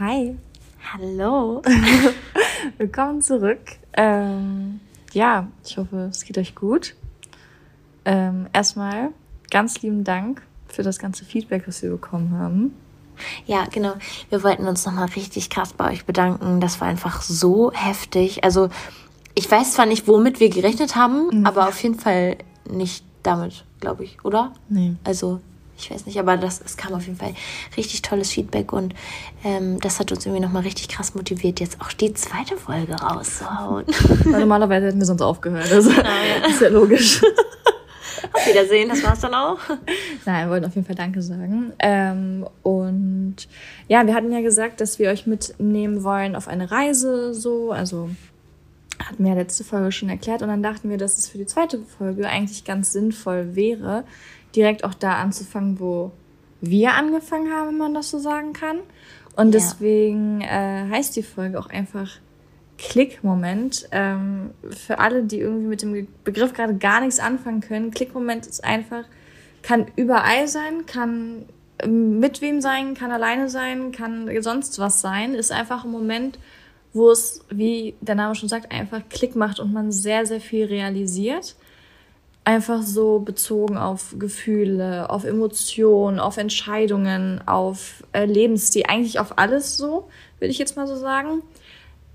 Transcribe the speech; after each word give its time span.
Hi. 0.00 0.34
Hallo. 0.94 1.60
Willkommen 2.78 3.20
zurück. 3.20 3.60
Ähm, 3.92 4.80
ja, 5.12 5.46
ich 5.62 5.76
hoffe, 5.76 6.08
es 6.10 6.24
geht 6.24 6.38
euch 6.38 6.54
gut. 6.54 6.94
Ähm, 8.06 8.46
erstmal 8.54 9.10
ganz 9.50 9.82
lieben 9.82 10.02
Dank 10.02 10.40
für 10.68 10.82
das 10.82 10.98
ganze 10.98 11.26
Feedback, 11.26 11.68
was 11.68 11.82
wir 11.82 11.90
bekommen 11.90 12.32
haben. 12.38 12.74
Ja, 13.44 13.66
genau. 13.70 13.92
Wir 14.30 14.42
wollten 14.42 14.66
uns 14.66 14.86
nochmal 14.86 15.08
richtig 15.08 15.50
krass 15.50 15.74
bei 15.74 15.92
euch 15.92 16.06
bedanken. 16.06 16.62
Das 16.62 16.80
war 16.80 16.88
einfach 16.88 17.20
so 17.20 17.70
heftig. 17.74 18.42
Also, 18.42 18.70
ich 19.34 19.50
weiß 19.50 19.74
zwar 19.74 19.84
nicht, 19.84 20.08
womit 20.08 20.40
wir 20.40 20.48
gerechnet 20.48 20.96
haben, 20.96 21.26
mhm. 21.40 21.46
aber 21.46 21.68
auf 21.68 21.82
jeden 21.82 21.98
Fall 21.98 22.38
nicht 22.66 23.04
damit, 23.22 23.66
glaube 23.80 24.04
ich, 24.04 24.24
oder? 24.24 24.54
Nee. 24.70 24.94
Also, 25.04 25.42
ich 25.80 25.90
weiß 25.90 26.06
nicht, 26.06 26.18
aber 26.18 26.36
das, 26.36 26.60
es 26.64 26.76
kam 26.76 26.94
auf 26.94 27.06
jeden 27.06 27.18
Fall 27.18 27.34
richtig 27.76 28.02
tolles 28.02 28.30
Feedback 28.30 28.72
und 28.72 28.94
ähm, 29.44 29.80
das 29.80 29.98
hat 29.98 30.12
uns 30.12 30.26
irgendwie 30.26 30.42
nochmal 30.42 30.62
richtig 30.62 30.88
krass 30.88 31.14
motiviert, 31.14 31.60
jetzt 31.60 31.80
auch 31.80 31.92
die 31.92 32.12
zweite 32.14 32.56
Folge 32.56 32.94
rauszuhauen. 32.94 33.86
Weil 34.24 34.40
normalerweise 34.40 34.86
hätten 34.86 34.98
wir 34.98 35.06
sonst 35.06 35.22
aufgehört. 35.22 35.70
Also, 35.72 35.90
Nein. 35.90 36.50
ist 36.50 36.60
ja 36.60 36.68
logisch. 36.68 37.22
Auf 38.32 38.46
Wiedersehen, 38.46 38.88
das 38.88 39.02
war's 39.02 39.20
dann 39.20 39.34
auch. 39.34 39.58
Nein, 40.26 40.46
wir 40.46 40.50
wollten 40.50 40.66
auf 40.66 40.74
jeden 40.74 40.86
Fall 40.86 40.96
Danke 40.96 41.22
sagen. 41.22 41.72
Ähm, 41.78 42.46
und 42.62 43.36
ja, 43.88 44.06
wir 44.06 44.14
hatten 44.14 44.30
ja 44.32 44.40
gesagt, 44.40 44.80
dass 44.80 44.98
wir 44.98 45.10
euch 45.10 45.26
mitnehmen 45.26 46.04
wollen 46.04 46.36
auf 46.36 46.48
eine 46.48 46.70
Reise, 46.70 47.32
so, 47.32 47.72
also 47.72 48.10
hatten 49.06 49.24
wir 49.24 49.30
ja 49.30 49.38
letzte 49.38 49.64
Folge 49.64 49.92
schon 49.92 50.08
erklärt. 50.08 50.42
Und 50.42 50.48
dann 50.48 50.62
dachten 50.62 50.90
wir, 50.90 50.98
dass 50.98 51.18
es 51.18 51.28
für 51.28 51.38
die 51.38 51.46
zweite 51.46 51.78
Folge 51.78 52.28
eigentlich 52.28 52.64
ganz 52.64 52.92
sinnvoll 52.92 53.56
wäre, 53.56 54.04
direkt 54.56 54.84
auch 54.84 54.94
da 54.94 55.14
anzufangen, 55.14 55.80
wo 55.80 56.12
wir 56.60 56.94
angefangen 56.94 57.52
haben, 57.52 57.68
wenn 57.68 57.78
man 57.78 57.94
das 57.94 58.10
so 58.10 58.18
sagen 58.18 58.52
kann. 58.52 58.78
Und 59.36 59.46
ja. 59.46 59.52
deswegen 59.52 60.40
äh, 60.40 60.86
heißt 60.90 61.16
die 61.16 61.22
Folge 61.22 61.58
auch 61.58 61.68
einfach 61.68 62.18
Klickmoment. 62.78 63.88
Ähm, 63.92 64.50
für 64.70 64.98
alle, 64.98 65.22
die 65.22 65.40
irgendwie 65.40 65.66
mit 65.66 65.82
dem 65.82 66.08
Begriff 66.24 66.52
gerade 66.52 66.76
gar 66.76 67.00
nichts 67.00 67.20
anfangen 67.20 67.60
können, 67.60 67.90
Klickmoment 67.90 68.46
ist 68.46 68.64
einfach, 68.64 69.04
kann 69.62 69.86
überall 69.96 70.48
sein, 70.48 70.86
kann 70.86 71.46
mit 71.86 72.42
wem 72.42 72.60
sein, 72.60 72.94
kann 72.94 73.10
alleine 73.10 73.48
sein, 73.48 73.92
kann 73.92 74.30
sonst 74.42 74.78
was 74.78 75.00
sein, 75.00 75.34
ist 75.34 75.52
einfach 75.52 75.84
ein 75.84 75.90
Moment, 75.90 76.38
wo 76.92 77.10
es, 77.10 77.44
wie 77.50 77.94
der 78.00 78.14
Name 78.14 78.34
schon 78.34 78.48
sagt, 78.48 78.72
einfach 78.72 79.00
Klick 79.08 79.36
macht 79.36 79.60
und 79.60 79.72
man 79.72 79.92
sehr, 79.92 80.26
sehr 80.26 80.40
viel 80.40 80.66
realisiert 80.66 81.54
einfach 82.44 82.82
so 82.82 83.18
bezogen 83.18 83.76
auf 83.76 84.16
Gefühle, 84.18 85.10
auf 85.10 85.24
Emotionen, 85.24 86.18
auf 86.18 86.36
Entscheidungen, 86.36 87.46
auf 87.46 88.02
äh, 88.12 88.24
Lebensstil, 88.24 88.84
eigentlich 88.88 89.18
auf 89.18 89.38
alles 89.38 89.76
so, 89.76 90.08
würde 90.38 90.50
ich 90.50 90.58
jetzt 90.58 90.76
mal 90.76 90.86
so 90.86 90.96
sagen. 90.96 91.42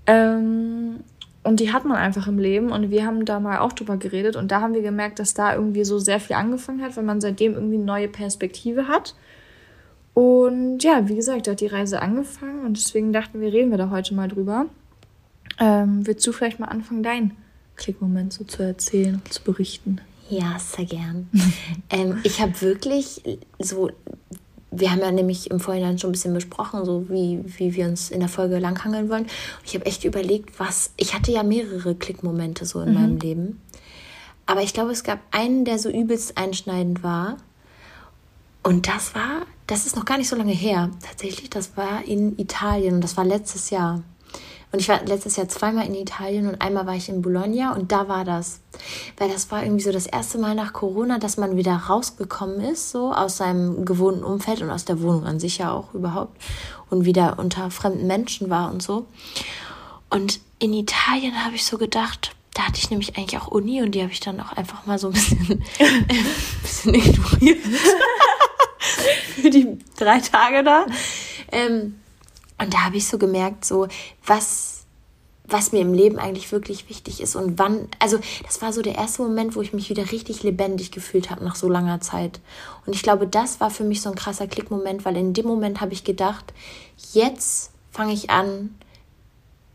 Ähm, 0.06 1.00
und 1.42 1.60
die 1.60 1.72
hat 1.72 1.84
man 1.84 1.96
einfach 1.96 2.26
im 2.26 2.38
Leben 2.38 2.72
und 2.72 2.90
wir 2.90 3.06
haben 3.06 3.24
da 3.24 3.38
mal 3.38 3.58
auch 3.58 3.72
drüber 3.72 3.96
geredet 3.96 4.34
und 4.34 4.50
da 4.50 4.60
haben 4.60 4.74
wir 4.74 4.82
gemerkt, 4.82 5.20
dass 5.20 5.32
da 5.32 5.54
irgendwie 5.54 5.84
so 5.84 5.98
sehr 6.00 6.18
viel 6.18 6.34
angefangen 6.34 6.82
hat, 6.82 6.96
weil 6.96 7.04
man 7.04 7.20
seitdem 7.20 7.54
irgendwie 7.54 7.76
eine 7.76 7.84
neue 7.84 8.08
Perspektive 8.08 8.88
hat. 8.88 9.14
Und 10.12 10.82
ja, 10.82 11.08
wie 11.08 11.14
gesagt, 11.14 11.46
da 11.46 11.52
hat 11.52 11.60
die 11.60 11.66
Reise 11.66 12.02
angefangen 12.02 12.64
und 12.64 12.76
deswegen 12.76 13.12
dachten 13.12 13.40
wir, 13.40 13.52
reden 13.52 13.70
wir 13.70 13.78
da 13.78 13.90
heute 13.90 14.14
mal 14.14 14.26
drüber. 14.26 14.66
Ähm, 15.60 16.04
willst 16.04 16.26
du 16.26 16.32
vielleicht 16.32 16.58
mal 16.58 16.66
anfangen, 16.66 17.04
deinen 17.04 17.36
Klickmoment 17.76 18.32
so 18.32 18.42
zu 18.42 18.64
erzählen 18.64 19.22
und 19.24 19.32
zu 19.32 19.44
berichten? 19.44 20.00
Ja, 20.28 20.58
sehr 20.58 20.84
gern. 20.84 21.28
ähm, 21.90 22.20
ich 22.24 22.40
habe 22.40 22.60
wirklich 22.60 23.22
so, 23.58 23.90
wir 24.70 24.90
haben 24.90 25.00
ja 25.00 25.12
nämlich 25.12 25.50
im 25.50 25.60
Vorhinein 25.60 25.98
schon 25.98 26.10
ein 26.10 26.12
bisschen 26.12 26.34
besprochen, 26.34 26.84
so 26.84 27.08
wie, 27.08 27.40
wie 27.58 27.74
wir 27.74 27.86
uns 27.86 28.10
in 28.10 28.20
der 28.20 28.28
Folge 28.28 28.58
langhangeln 28.58 29.08
wollen. 29.08 29.24
Und 29.24 29.64
ich 29.64 29.74
habe 29.74 29.86
echt 29.86 30.04
überlegt, 30.04 30.58
was, 30.58 30.90
ich 30.96 31.14
hatte 31.14 31.32
ja 31.32 31.42
mehrere 31.42 31.94
Klickmomente 31.94 32.64
so 32.66 32.80
in 32.80 32.88
mhm. 32.88 32.94
meinem 32.94 33.18
Leben. 33.18 33.60
Aber 34.46 34.62
ich 34.62 34.74
glaube, 34.74 34.92
es 34.92 35.02
gab 35.02 35.18
einen, 35.30 35.64
der 35.64 35.78
so 35.78 35.90
übelst 35.90 36.38
einschneidend 36.38 37.02
war. 37.02 37.36
Und 38.62 38.88
das 38.88 39.14
war, 39.14 39.42
das 39.66 39.86
ist 39.86 39.96
noch 39.96 40.04
gar 40.04 40.18
nicht 40.18 40.28
so 40.28 40.36
lange 40.36 40.52
her. 40.52 40.90
Tatsächlich, 41.02 41.50
das 41.50 41.76
war 41.76 42.04
in 42.04 42.38
Italien 42.38 42.96
und 42.96 43.00
das 43.00 43.16
war 43.16 43.24
letztes 43.24 43.70
Jahr. 43.70 44.02
Und 44.72 44.80
ich 44.80 44.88
war 44.88 45.02
letztes 45.04 45.36
Jahr 45.36 45.48
zweimal 45.48 45.86
in 45.86 45.94
Italien 45.94 46.48
und 46.48 46.60
einmal 46.60 46.86
war 46.86 46.94
ich 46.94 47.08
in 47.08 47.22
Bologna 47.22 47.72
und 47.74 47.92
da 47.92 48.08
war 48.08 48.24
das. 48.24 48.60
Weil 49.16 49.30
das 49.30 49.50
war 49.50 49.62
irgendwie 49.62 49.84
so 49.84 49.92
das 49.92 50.06
erste 50.06 50.38
Mal 50.38 50.54
nach 50.54 50.72
Corona, 50.72 51.18
dass 51.18 51.36
man 51.36 51.56
wieder 51.56 51.74
rausgekommen 51.74 52.60
ist, 52.60 52.90
so 52.90 53.12
aus 53.12 53.36
seinem 53.36 53.84
gewohnten 53.84 54.24
Umfeld 54.24 54.62
und 54.62 54.70
aus 54.70 54.84
der 54.84 55.00
Wohnung 55.00 55.24
an 55.24 55.40
sich 55.40 55.58
ja 55.58 55.72
auch 55.72 55.94
überhaupt 55.94 56.36
und 56.90 57.04
wieder 57.04 57.38
unter 57.38 57.70
fremden 57.70 58.06
Menschen 58.06 58.50
war 58.50 58.70
und 58.70 58.82
so. 58.82 59.06
Und 60.10 60.40
in 60.58 60.72
Italien 60.72 61.44
habe 61.44 61.54
ich 61.54 61.64
so 61.64 61.78
gedacht, 61.78 62.34
da 62.54 62.62
hatte 62.62 62.78
ich 62.78 62.90
nämlich 62.90 63.16
eigentlich 63.16 63.40
auch 63.40 63.48
Uni 63.48 63.82
und 63.82 63.92
die 63.92 64.02
habe 64.02 64.12
ich 64.12 64.20
dann 64.20 64.40
auch 64.40 64.52
einfach 64.52 64.86
mal 64.86 64.98
so 64.98 65.08
ein 65.08 65.12
bisschen, 65.12 65.62
ein 65.78 66.26
bisschen 66.62 66.94
ignoriert. 66.94 67.58
Für 69.36 69.50
die 69.50 69.78
drei 69.96 70.20
Tage 70.20 70.64
da. 70.64 70.86
Ähm, 71.52 71.96
und 72.58 72.72
da 72.72 72.84
habe 72.84 72.96
ich 72.96 73.06
so 73.06 73.18
gemerkt, 73.18 73.64
so 73.64 73.88
was, 74.24 74.84
was 75.46 75.72
mir 75.72 75.80
im 75.80 75.92
Leben 75.92 76.18
eigentlich 76.18 76.50
wirklich 76.52 76.88
wichtig 76.88 77.20
ist 77.20 77.36
und 77.36 77.58
wann, 77.58 77.88
also 77.98 78.18
das 78.44 78.62
war 78.62 78.72
so 78.72 78.82
der 78.82 78.96
erste 78.96 79.22
Moment, 79.22 79.56
wo 79.56 79.62
ich 79.62 79.72
mich 79.72 79.90
wieder 79.90 80.10
richtig 80.10 80.42
lebendig 80.42 80.90
gefühlt 80.90 81.30
habe 81.30 81.44
nach 81.44 81.56
so 81.56 81.68
langer 81.68 82.00
Zeit. 82.00 82.40
Und 82.86 82.94
ich 82.94 83.02
glaube, 83.02 83.26
das 83.26 83.60
war 83.60 83.70
für 83.70 83.84
mich 83.84 84.00
so 84.00 84.10
ein 84.10 84.16
krasser 84.16 84.46
Klickmoment, 84.46 85.04
weil 85.04 85.16
in 85.16 85.34
dem 85.34 85.46
Moment 85.46 85.80
habe 85.80 85.92
ich 85.92 86.04
gedacht, 86.04 86.52
jetzt 87.12 87.70
fange 87.90 88.12
ich 88.12 88.30
an, 88.30 88.74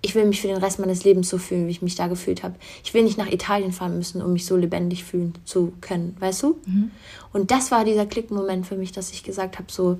ich 0.02 0.16
will 0.16 0.26
mich 0.26 0.42
für 0.42 0.48
den 0.48 0.58
Rest 0.58 0.80
meines 0.80 1.04
Lebens 1.04 1.30
so 1.30 1.38
fühlen, 1.38 1.68
wie 1.68 1.72
ich 1.72 1.84
mich 1.84 1.96
da 1.96 2.08
gefühlt 2.08 2.42
habe. 2.42 2.56
Ich 2.84 2.94
will 2.94 3.04
nicht 3.04 3.20
nach 3.20 3.32
Italien 3.32 3.72
fahren 3.72 3.98
müssen, 3.98 4.22
um 4.22 4.34
mich 4.34 4.46
so 4.46 4.58
lebendig 4.58 5.04
fühlen 5.04 5.34
zu 5.46 5.74
können, 5.80 6.18
weißt 6.20 6.44
du? 6.44 6.60
Mhm. 6.66 6.92
Und 7.34 7.52
das 7.52 7.70
war 7.70 7.86
dieser 7.86 8.08
Klickmoment 8.08 8.66
für 8.66 8.78
mich, 8.78 8.92
dass 8.92 9.12
ich 9.12 9.24
gesagt 9.24 9.60
habe, 9.60 9.72
so, 9.72 10.00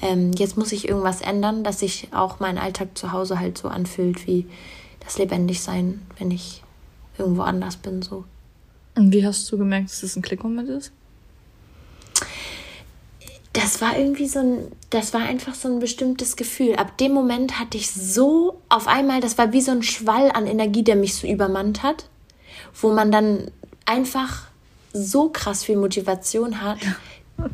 ähm, 0.00 0.32
jetzt 0.32 0.56
muss 0.56 0.72
ich 0.72 0.88
irgendwas 0.88 1.20
ändern, 1.20 1.64
dass 1.64 1.80
sich 1.80 2.08
auch 2.12 2.40
mein 2.40 2.58
Alltag 2.58 2.96
zu 2.96 3.12
Hause 3.12 3.38
halt 3.38 3.58
so 3.58 3.68
anfühlt 3.68 4.26
wie 4.26 4.46
das 5.00 5.18
Lebendigsein, 5.18 6.02
wenn 6.18 6.30
ich 6.30 6.62
irgendwo 7.18 7.42
anders 7.42 7.76
bin. 7.76 8.02
So. 8.02 8.24
Und 8.96 9.12
wie 9.12 9.24
hast 9.24 9.50
du 9.50 9.58
gemerkt, 9.58 9.90
dass 9.90 10.00
das 10.00 10.16
ein 10.16 10.22
Klickmoment 10.22 10.68
ist? 10.68 10.92
Das 13.52 13.80
war 13.80 13.96
irgendwie 13.96 14.26
so 14.26 14.40
ein, 14.40 14.72
das 14.90 15.14
war 15.14 15.20
einfach 15.20 15.54
so 15.54 15.68
ein 15.68 15.78
bestimmtes 15.78 16.34
Gefühl. 16.34 16.74
Ab 16.74 16.98
dem 16.98 17.12
Moment 17.12 17.60
hatte 17.60 17.76
ich 17.76 17.90
so 17.90 18.60
auf 18.68 18.88
einmal, 18.88 19.20
das 19.20 19.38
war 19.38 19.52
wie 19.52 19.60
so 19.60 19.70
ein 19.70 19.84
Schwall 19.84 20.32
an 20.32 20.48
Energie, 20.48 20.82
der 20.82 20.96
mich 20.96 21.14
so 21.14 21.28
übermannt 21.28 21.84
hat, 21.84 22.08
wo 22.74 22.92
man 22.92 23.12
dann 23.12 23.52
einfach 23.86 24.48
so 24.92 25.28
krass 25.28 25.62
viel 25.62 25.76
Motivation 25.76 26.62
hat, 26.62 26.78
ja 26.82 26.96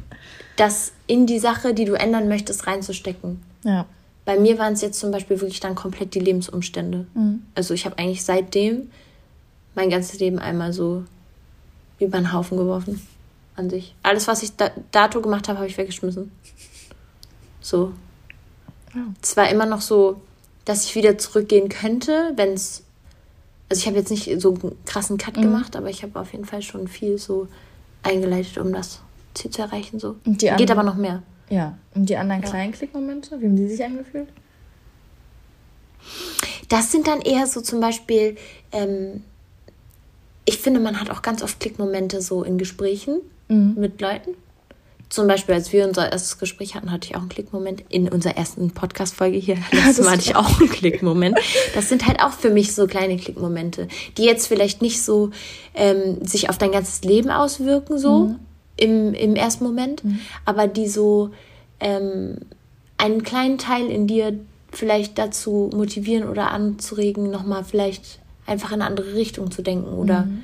das 0.57 0.93
in 1.07 1.27
die 1.27 1.39
Sache, 1.39 1.75
die 1.75 1.85
du 1.85 1.95
ändern 1.95 2.29
möchtest, 2.29 2.67
reinzustecken. 2.67 3.43
Ja. 3.63 3.87
Bei 4.25 4.39
mir 4.39 4.59
waren 4.59 4.75
es 4.75 4.83
jetzt 4.83 5.01
zum 5.01 5.11
Beispiel 5.11 5.41
wirklich 5.41 5.61
dann 5.61 5.75
komplett 5.75 6.15
die 6.15 6.21
Lebensumstände. 6.21 7.07
Mhm. 7.15 7.43
Also 7.55 7.75
ich 7.75 7.85
habe 7.85 7.99
eigentlich 7.99 8.25
seitdem 8.25 8.91
mein 9.75 9.91
ganzes 9.91 10.21
Leben 10.21 10.39
einmal 10.39 10.73
so 10.73 11.05
über 11.99 12.19
den 12.19 12.33
Haufen 12.33 12.59
geworfen 12.59 13.01
an 13.57 13.71
sich. 13.71 13.95
Alles, 14.03 14.29
was 14.29 14.43
ich 14.43 14.57
da, 14.57 14.71
dato 14.91 15.21
gemacht 15.21 15.49
habe, 15.49 15.59
habe 15.59 15.69
ich 15.69 15.79
weggeschmissen. 15.79 16.31
So. 17.61 17.93
Ja. 18.95 19.03
Es 19.23 19.37
war 19.37 19.49
immer 19.51 19.67
noch 19.67 19.81
so, 19.81 20.21
dass 20.65 20.85
ich 20.85 20.95
wieder 20.95 21.19
zurückgehen 21.19 21.69
könnte, 21.69 22.33
wenn 22.37 22.53
es. 22.53 22.83
Also 23.69 23.81
ich 23.81 23.87
habe 23.87 23.99
jetzt 23.99 24.11
nicht 24.11 24.29
so 24.41 24.55
einen 24.55 24.85
krassen 24.85 25.17
Cut 25.17 25.37
mhm. 25.37 25.43
gemacht, 25.43 25.77
aber 25.77 25.91
ich 25.91 26.03
habe 26.03 26.19
auf 26.19 26.33
jeden 26.33 26.45
Fall 26.45 26.61
schon 26.63 26.89
viel 26.89 27.19
so 27.19 27.47
eingeleitet, 28.03 28.59
um 28.59 28.73
das 28.73 29.01
Ziel 29.35 29.51
zu 29.51 29.63
erreichen. 29.63 29.99
So. 29.99 30.17
Geht 30.25 30.71
aber 30.71 30.83
noch 30.83 30.97
mehr. 30.97 31.23
Ja. 31.51 31.77
Und 31.95 32.09
die 32.09 32.17
anderen 32.17 32.43
ja. 32.43 32.49
kleinen 32.49 32.73
Klickmomente, 32.73 33.41
wie 33.41 33.47
haben 33.47 33.57
die 33.57 33.69
sich 33.69 33.85
angefühlt? 33.85 34.29
Das 36.69 36.93
sind 36.93 37.09
dann 37.09 37.21
eher 37.21 37.47
so 37.47 37.61
zum 37.61 37.81
Beispiel, 37.81 38.37
ähm, 38.73 39.25
ich 40.45 40.59
finde, 40.59 40.81
man 40.81 41.01
hat 41.01 41.11
auch 41.11 41.23
ganz 41.23 41.43
oft 41.43 41.59
Klickmomente 41.61 42.23
so 42.23 42.45
in 42.45 42.57
Gesprächen 42.57 43.21
mhm. 43.49 43.75
mit 43.77 44.01
Leuten. 44.01 44.35
Zum 45.09 45.27
Beispiel, 45.27 45.57
als 45.57 45.73
wir 45.73 45.89
unser 45.89 46.13
erstes 46.13 46.39
Gespräch 46.39 46.77
hatten, 46.77 46.93
hatte 46.93 47.09
ich 47.09 47.17
auch 47.17 47.21
einen 47.21 47.29
Klickmoment. 47.29 47.83
In 47.89 48.09
unserer 48.09 48.37
ersten 48.37 48.71
Podcast-Folge 48.71 49.39
hier, 49.39 49.57
letztes 49.73 50.05
Mal 50.05 50.13
hatte 50.13 50.23
ich 50.23 50.37
auch 50.37 50.61
einen 50.61 50.71
Klickmoment. 50.71 51.37
Das 51.75 51.89
sind 51.89 52.07
halt 52.07 52.23
auch 52.23 52.31
für 52.31 52.51
mich 52.51 52.77
so 52.77 52.87
kleine 52.87 53.17
Klickmomente, 53.17 53.89
die 54.17 54.25
jetzt 54.25 54.47
vielleicht 54.47 54.83
nicht 54.83 55.03
so 55.03 55.31
ähm, 55.75 56.25
sich 56.25 56.49
auf 56.49 56.59
dein 56.59 56.71
ganzes 56.71 57.03
Leben 57.03 57.31
auswirken, 57.31 57.99
so, 57.99 58.27
mhm 58.29 58.37
im, 58.81 59.15
im 59.15 59.37
ersten 59.37 59.65
Moment, 59.65 60.05
mhm. 60.05 60.21
aber 60.45 60.67
die 60.67 60.89
so 60.89 61.31
ähm, 61.79 62.37
einen 62.99 63.23
kleinen 63.23 63.59
Teil 63.59 63.87
in 63.87 64.07
dir 64.07 64.39
vielleicht 64.73 65.19
dazu 65.19 65.71
motivieren 65.75 66.29
oder 66.29 66.51
anzuregen, 66.51 67.31
nochmal 67.31 67.65
vielleicht 67.65 68.21
einfach 68.47 68.71
in 68.71 68.81
eine 68.83 68.87
andere 68.87 69.15
Richtung 69.15 69.51
zu 69.51 69.63
denken 69.63 69.93
oder, 69.95 70.23
mhm. 70.23 70.43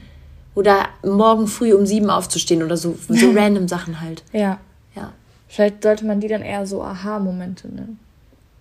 oder 0.55 0.87
morgen 1.05 1.47
früh 1.47 1.73
um 1.75 1.87
sieben 1.87 2.11
aufzustehen 2.11 2.62
oder 2.62 2.77
so, 2.77 2.97
so 3.09 3.31
random 3.35 3.69
Sachen 3.69 4.00
halt. 4.00 4.23
Ja. 4.33 4.59
Ja. 4.94 5.12
Vielleicht 5.49 5.82
sollte 5.82 6.05
man 6.06 6.21
die 6.21 6.29
dann 6.29 6.43
eher 6.43 6.67
so 6.67 6.82
Aha-Momente 6.82 7.69
nennen. 7.69 7.99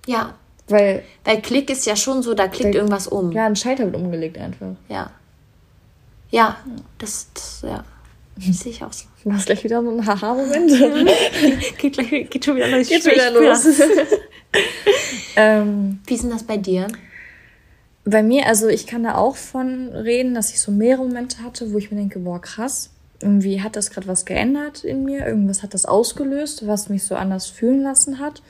Ja, 0.08 0.36
Weil, 0.68 1.04
Weil 1.24 1.42
Klick 1.42 1.70
ist 1.70 1.86
ja 1.86 1.96
schon 1.96 2.22
so, 2.24 2.34
da 2.34 2.48
klickt 2.48 2.76
Da- 2.76 2.80
irgendwas 2.80 3.08
um. 3.08 3.32
ja, 3.32 3.46
ein 3.46 3.56
Schalter 3.56 3.86
wird 3.86 3.96
umgelegt 3.96 4.38
einfach. 4.38 4.68
Ja. 4.90 5.10
Ja, 6.32 6.58
das, 6.98 7.30
das 7.34 7.62
ja. 7.64 7.84
Sehe 8.38 8.72
ich 8.72 8.84
auch 8.84 8.94
so. 8.94 9.06
Du 9.24 9.32
hast 9.32 9.46
gleich 9.46 9.64
wieder 9.64 9.80
einen 9.80 10.06
Haha-Moment. 10.06 10.72
Geht, 11.78 11.94
gleich, 11.94 12.30
geht 12.30 12.46
schon 12.46 12.58
wieder 12.58 12.68
los. 12.68 12.88
Geht 12.88 13.06
wieder 13.06 13.32
los. 13.32 13.66
ähm, 15.36 16.00
Wie 16.06 16.14
ist 16.14 16.24
denn 16.24 16.32
das 16.32 16.44
bei 16.44 16.58
dir? 16.58 16.88
bei 18.06 18.22
mir, 18.22 18.46
also 18.46 18.68
ich 18.68 18.86
kann 18.86 19.04
da 19.04 19.16
auch 19.16 19.36
von 19.36 19.90
reden, 19.90 20.36
dass 20.36 20.52
ich 20.52 20.62
so 20.62 20.72
mehrere 20.72 21.06
Momente 21.06 21.44
hatte, 21.44 21.74
wo 21.74 21.80
ich 21.80 21.92
mir 21.92 21.98
denke, 21.98 22.20
boah, 22.20 22.40
krass, 22.40 22.92
irgendwie 23.20 23.62
hat 23.62 23.76
das 23.76 23.90
gerade 23.90 24.08
was 24.08 24.26
geändert 24.26 24.84
in 24.84 25.04
mir, 25.04 25.26
irgendwas 25.26 25.64
hat 25.64 25.74
das 25.74 25.86
ausgelöst, 25.86 26.68
was 26.68 26.90
mich 26.90 27.04
so 27.04 27.16
anders 27.16 27.48
fühlen 27.48 27.82
lassen 27.82 28.20
hat. 28.20 28.44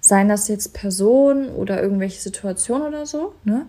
Seien 0.00 0.28
das 0.28 0.46
jetzt 0.48 0.74
Personen 0.74 1.48
oder 1.48 1.82
irgendwelche 1.82 2.20
Situationen 2.20 2.86
oder 2.86 3.06
so, 3.06 3.34
ne? 3.44 3.66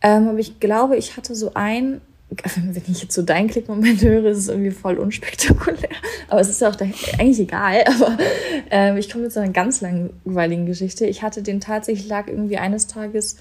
Ähm, 0.00 0.28
aber 0.28 0.38
ich 0.38 0.60
glaube, 0.60 0.96
ich 0.96 1.16
hatte 1.16 1.34
so 1.34 1.52
ein, 1.54 2.00
wenn 2.54 2.82
ich 2.88 3.02
jetzt 3.02 3.14
so 3.14 3.22
deinen 3.22 3.48
Klickmoment 3.48 4.02
höre, 4.02 4.24
ist 4.26 4.38
es 4.38 4.48
irgendwie 4.48 4.70
voll 4.70 4.98
unspektakulär. 4.98 5.90
Aber 6.28 6.40
es 6.40 6.48
ist 6.48 6.60
ja 6.60 6.70
auch 6.70 6.80
eigentlich 6.80 7.40
egal. 7.40 7.84
Aber 7.86 8.18
ähm, 8.70 8.96
ich 8.96 9.10
komme 9.10 9.24
mit 9.24 9.32
so 9.32 9.40
einer 9.40 9.52
ganz 9.52 9.80
langweiligen 9.80 10.66
Geschichte. 10.66 11.06
Ich 11.06 11.22
hatte 11.22 11.42
den 11.42 11.60
tatsächlich, 11.60 12.08
lag 12.08 12.28
irgendwie 12.28 12.58
eines 12.58 12.86
Tages 12.86 13.36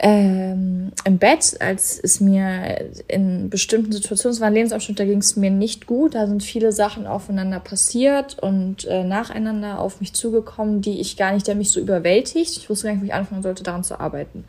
ähm, 0.00 0.92
im 1.04 1.18
Bett, 1.18 1.56
als 1.60 1.98
es 1.98 2.20
mir 2.20 2.88
in 3.08 3.50
bestimmten 3.50 3.90
Situationen, 3.90 4.34
es 4.34 4.40
war 4.40 4.46
ein 4.46 4.54
Lebensabschnitt, 4.54 5.00
da 5.00 5.04
ging 5.04 5.18
es 5.18 5.34
mir 5.34 5.50
nicht 5.50 5.86
gut. 5.86 6.14
Da 6.14 6.26
sind 6.28 6.44
viele 6.44 6.70
Sachen 6.70 7.06
aufeinander 7.06 7.58
passiert 7.58 8.38
und 8.38 8.84
äh, 8.84 9.02
nacheinander 9.02 9.80
auf 9.80 10.00
mich 10.00 10.12
zugekommen, 10.12 10.82
die 10.82 11.00
ich 11.00 11.16
gar 11.16 11.32
nicht, 11.32 11.48
der 11.48 11.56
mich 11.56 11.70
so 11.70 11.80
überwältigt. 11.80 12.56
Ich 12.56 12.70
wusste 12.70 12.86
gar 12.86 12.92
nicht, 12.92 13.02
wie 13.02 13.06
ich 13.06 13.14
anfangen 13.14 13.42
sollte, 13.42 13.64
daran 13.64 13.82
zu 13.82 13.98
arbeiten. 13.98 14.44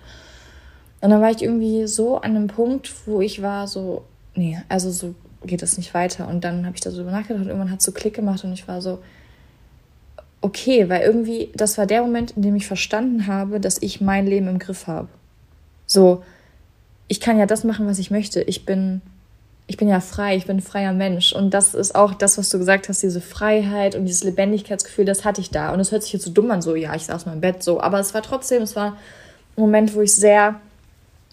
Und 1.02 1.10
dann 1.12 1.22
war 1.22 1.32
ich 1.32 1.42
irgendwie 1.42 1.88
so 1.88 2.18
an 2.18 2.36
einem 2.36 2.48
Punkt, 2.48 2.94
wo 3.06 3.22
ich 3.22 3.42
war 3.42 3.68
so, 3.68 4.04
nee, 4.36 4.60
also 4.68 4.92
so 4.92 5.16
geht 5.46 5.62
das 5.62 5.78
nicht 5.78 5.94
weiter. 5.94 6.28
Und 6.28 6.44
dann 6.44 6.66
habe 6.66 6.76
ich 6.76 6.82
da 6.82 6.92
so 6.92 6.98
drüber 6.98 7.12
nachgedacht 7.12 7.44
und 7.44 7.48
irgendwann 7.48 7.72
hat 7.72 7.82
so 7.82 7.92
Klick 7.92 8.16
gemacht 8.16 8.44
und 8.44 8.54
ich 8.54 8.68
war 8.68 8.82
so, 8.82 9.00
okay, 10.42 10.90
weil 10.90 11.02
irgendwie, 11.02 11.52
das 11.56 11.78
war 11.78 11.86
der 11.86 12.02
Moment, 12.02 12.32
in 12.32 12.42
dem 12.42 12.56
ich 12.56 12.68
verstanden 12.68 13.28
habe, 13.28 13.60
dass 13.60 13.82
ich 13.82 14.02
mein 14.02 14.28
Leben 14.28 14.48
im 14.48 14.60
Griff 14.60 14.88
habe. 14.88 15.08
So, 15.86 16.24
ich 17.08 17.20
kann 17.20 17.38
ja 17.38 17.46
das 17.46 17.64
machen, 17.64 17.88
was 17.88 18.00
ich 18.00 18.12
möchte. 18.12 18.42
Ich 18.42 18.66
bin, 18.66 19.02
ich 19.68 19.78
bin 19.78 19.88
ja 19.88 20.00
frei, 20.00 20.36
ich 20.36 20.46
bin 20.46 20.58
ein 20.58 20.62
freier 20.62 20.94
Mensch. 20.94 21.34
Und 21.34 21.54
das 21.54 21.74
ist 21.74 21.96
auch 21.96 22.14
das, 22.14 22.38
was 22.38 22.50
du 22.50 22.58
gesagt 22.58 22.88
hast, 22.90 23.04
diese 23.04 23.22
Freiheit 23.22 23.96
und 23.96 24.06
dieses 24.06 24.24
Lebendigkeitsgefühl, 24.24 25.06
das 25.06 25.26
hatte 25.26 25.42
ich 25.42 25.50
da. 25.50 25.74
Und 25.74 25.80
es 25.80 25.92
hört 25.92 26.04
sich 26.04 26.14
jetzt 26.14 26.26
so 26.26 26.32
dumm 26.32 26.52
an, 26.52 26.62
so, 26.62 26.76
ja, 26.76 26.96
ich 26.96 27.06
saß 27.06 27.26
mal 27.26 27.34
im 27.34 27.42
Bett, 27.42 27.64
so. 27.64 27.82
Aber 27.82 28.00
es 28.00 28.14
war 28.14 28.22
trotzdem, 28.22 28.62
es 28.62 28.76
war 28.76 28.92
ein 28.92 29.62
Moment, 29.62 29.96
wo 29.96 30.02
ich 30.02 30.14
sehr 30.14 30.62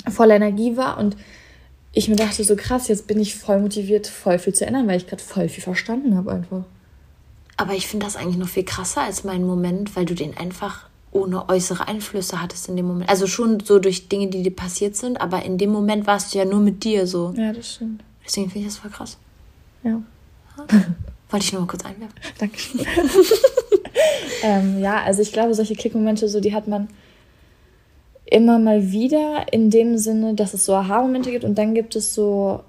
voller 0.08 0.37
Energie 0.37 0.76
war 0.76 0.99
und 0.99 1.17
ich 1.93 2.08
mir 2.08 2.17
dachte, 2.17 2.44
so 2.44 2.56
krass, 2.56 2.88
jetzt 2.88 3.06
bin 3.06 3.19
ich 3.19 3.37
voll 3.37 3.58
motiviert, 3.58 4.06
voll 4.06 4.38
viel 4.38 4.55
zu 4.55 4.67
ändern, 4.67 4.87
weil 4.87 4.99
ich 4.99 5.06
gerade 5.06 5.23
voll 5.23 5.49
viel 5.49 5.62
verstanden 5.62 6.14
habe 6.17 6.31
einfach. 6.31 6.64
Aber 7.56 7.73
ich 7.73 7.87
finde 7.87 8.05
das 8.05 8.17
eigentlich 8.17 8.37
noch 8.37 8.49
viel 8.49 8.64
krasser 8.64 9.00
als 9.00 9.25
mein 9.25 9.44
Moment, 9.44 9.97
weil 9.97 10.05
du 10.05 10.14
den 10.14 10.37
einfach 10.37 10.88
ohne 11.11 11.49
äußere 11.49 11.88
Einflüsse 11.88 12.43
hattest 12.43 12.69
in 12.69 12.76
dem 12.76 12.87
Moment. 12.87 13.08
Also 13.08 13.26
schon 13.26 13.61
so 13.61 13.79
durch 13.79 14.08
Dinge, 14.08 14.29
die 14.29 14.43
dir 14.43 14.55
passiert 14.55 14.97
sind, 14.97 15.20
aber 15.20 15.43
in 15.44 15.56
dem 15.56 15.70
Moment 15.70 16.06
warst 16.06 16.35
du 16.35 16.38
ja 16.38 16.44
nur 16.44 16.61
mit 16.61 16.85
dir 16.85 17.06
so. 17.06 17.32
Ja, 17.35 17.53
das 17.53 17.75
stimmt. 17.75 18.03
Deswegen 18.26 18.50
finde 18.50 18.69
ich 18.69 18.75
das 18.75 18.82
voll 18.82 18.91
krass. 18.91 19.17
Ja. 19.82 20.03
Wollte 21.31 21.44
ich 21.44 21.53
nur 21.53 21.62
mal 21.62 21.69
kurz 21.69 21.85
einwerfen. 21.85 22.14
Dankeschön. 22.38 22.81
ähm, 24.43 24.81
ja, 24.81 25.03
also 25.03 25.23
ich 25.23 25.32
glaube, 25.32 25.55
solche 25.55 25.75
Klickmomente, 25.75 26.29
so 26.29 26.41
die 26.41 26.55
hat 26.55 26.69
man 26.69 26.88
immer 28.28 28.58
mal 28.58 28.90
wieder 28.90 29.46
in 29.52 29.70
dem 29.70 29.99
Sinne, 29.99 30.34
dass 30.34 30.52
es 30.55 30.67
so 30.67 30.75
Aha-Momente 30.75 31.31
gibt 31.31 31.44
und 31.44 31.56
dann 31.56 31.75
gibt 31.75 31.94
es 31.96 32.14
so 32.14 32.61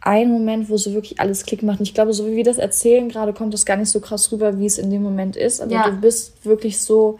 einen 0.00 0.30
Moment, 0.32 0.68
wo 0.68 0.76
so 0.76 0.92
wirklich 0.92 1.18
alles 1.18 1.46
Klick 1.46 1.62
macht. 1.62 1.78
Und 1.80 1.86
ich 1.88 1.94
glaube, 1.94 2.12
so 2.12 2.26
wie 2.26 2.36
wir 2.36 2.44
das 2.44 2.58
erzählen, 2.58 3.08
gerade 3.08 3.32
kommt 3.32 3.54
das 3.54 3.64
gar 3.64 3.76
nicht 3.78 3.88
so 3.88 4.00
krass 4.00 4.30
rüber, 4.30 4.58
wie 4.58 4.66
es 4.66 4.76
in 4.76 4.90
dem 4.90 5.02
Moment 5.02 5.34
ist. 5.36 5.62
Aber 5.62 5.72
Ja. 5.72 5.88
du 5.88 5.96
bist 5.96 6.44
wirklich 6.44 6.78
so, 6.78 7.18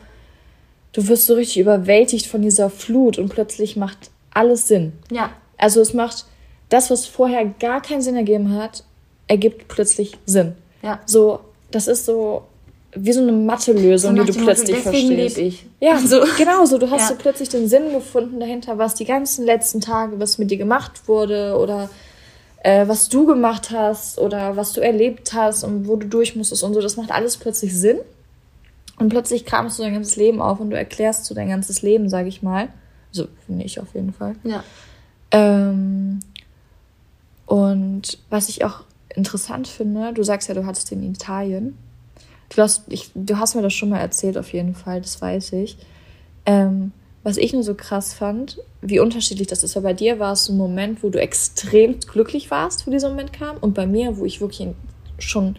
du 0.93 1.09
wirst 1.09 1.25
so 1.27 1.35
richtig 1.35 1.61
überwältigt 1.61 2.27
von 2.27 2.43
dieser 2.43 2.69
Flut 2.69 3.19
und 3.19 3.31
plötzlich 3.31 3.77
macht 3.77 4.11
alles 4.35 4.69
Sinn. 4.69 4.93
Ja. 5.11 5.31
Also 5.57 5.81
es 5.81 5.95
macht 5.95 6.27
das, 6.69 6.91
was 6.91 7.07
vorher 7.07 7.47
gar 7.59 7.81
keinen 7.81 8.03
Sinn 8.03 8.17
ergeben 8.17 8.55
hat, 8.55 8.85
ergibt 9.29 9.69
plötzlich 9.69 10.19
Sinn. 10.27 10.53
Ja. 10.83 11.01
So, 11.07 11.41
das 11.71 11.89
ist 11.89 12.05
so 12.05 12.43
wie 12.97 13.13
so 13.13 13.21
eine 13.23 13.33
Mathe-Lösung, 13.33 14.17
So 14.17 14.23
die 14.23 14.27
du 14.27 14.33
dem 14.33 14.43
Motto, 14.45 14.55
plötzlich 14.55 14.77
deswegen 14.85 15.09
verstehst. 15.09 15.37
lebe 15.37 15.49
ich. 15.49 15.67
Ja, 15.81 15.99
So. 16.05 16.21
genau 16.39 16.65
so. 16.65 16.79
Du 16.79 16.91
hast 16.91 17.03
Ja. 17.03 17.09
so 17.09 17.15
plötzlich 17.17 17.49
den 17.49 17.69
Sinn 17.69 17.93
gefunden 17.93 18.41
dahinter, 18.41 18.79
was 18.79 18.95
die 18.95 19.05
ganzen 19.05 19.45
letzten 19.45 19.81
Tage, 19.81 20.19
was 20.21 20.39
mit 20.39 20.51
dir 20.51 20.59
gemacht 20.59 21.09
wurde 21.09 21.57
oder 21.59 21.91
äh, 22.63 22.87
was 22.89 23.09
du 23.09 23.27
gemacht 23.27 23.71
hast 23.73 24.19
oder 24.19 24.57
was 24.57 24.73
du 24.73 24.81
erlebt 24.81 25.33
hast 25.35 25.65
und 25.65 25.87
wo 25.89 25.97
du 25.97 26.07
durch 26.07 26.37
musstest 26.37 26.63
und 26.63 26.73
so. 26.75 26.81
Das 26.81 26.97
macht 26.97 27.11
alles 27.11 27.37
plötzlich 27.37 27.77
Sinn. 27.79 27.99
Und 28.99 29.09
plötzlich 29.09 29.45
kramst 29.45 29.79
du 29.79 29.83
dein 29.83 29.93
ganzes 29.95 30.15
Leben 30.17 30.41
auf 30.41 30.61
und 30.61 30.71
du 30.71 30.77
erklärst 30.77 31.25
so 31.25 31.35
dein 31.35 31.49
ganzes 31.49 31.83
Leben, 31.83 32.09
sage 32.09 32.29
ich 32.29 32.43
mal. 32.43 32.69
So 33.11 33.27
finde 33.45 33.65
ich 33.65 33.81
auf 33.81 33.93
jeden 33.95 34.13
Fall. 34.13 34.37
Ja. 34.45 34.63
Ähm, 35.33 36.21
und 37.47 38.19
was 38.31 38.49
ich 38.49 38.65
auch 38.65 38.85
interessant 39.15 39.69
finde, 39.69 40.13
du 40.13 40.23
sagst 40.23 40.49
ja, 40.49 40.55
du 40.55 40.65
hattest 40.65 40.91
den 40.91 41.03
in 41.03 41.13
Italien. 41.13 41.77
Du 42.55 42.63
hast, 42.63 42.83
ich, 42.89 43.11
du 43.15 43.39
hast 43.39 43.55
mir 43.55 43.63
das 43.63 43.73
schon 43.73 43.89
mal 43.89 43.99
erzählt, 43.99 44.39
auf 44.39 44.53
jeden 44.53 44.75
Fall, 44.75 45.01
das 45.01 45.21
weiß 45.21 45.53
ich. 45.55 45.77
Ähm, 46.47 46.93
was 47.23 47.37
ich 47.39 47.53
nur 47.53 47.63
so 47.63 47.75
krass 47.75 48.13
fand, 48.13 48.61
wie 48.83 49.01
unterschiedlich 49.01 49.49
das 49.49 49.65
ist. 49.65 49.75
Weil 49.77 49.83
bei 49.83 49.93
dir 49.95 50.19
war 50.19 50.33
es 50.33 50.49
ein 50.49 50.57
Moment, 50.57 51.03
wo 51.03 51.09
du 51.09 51.21
extrem 51.21 51.99
glücklich 52.01 52.51
warst, 52.51 52.87
wo 52.87 52.91
dieser 52.91 53.09
Moment 53.09 53.33
kam. 53.33 53.57
Und 53.57 53.75
bei 53.75 53.87
mir, 53.87 54.19
wo 54.19 54.25
ich 54.25 54.41
wirklich 54.41 54.69
schon 55.19 55.57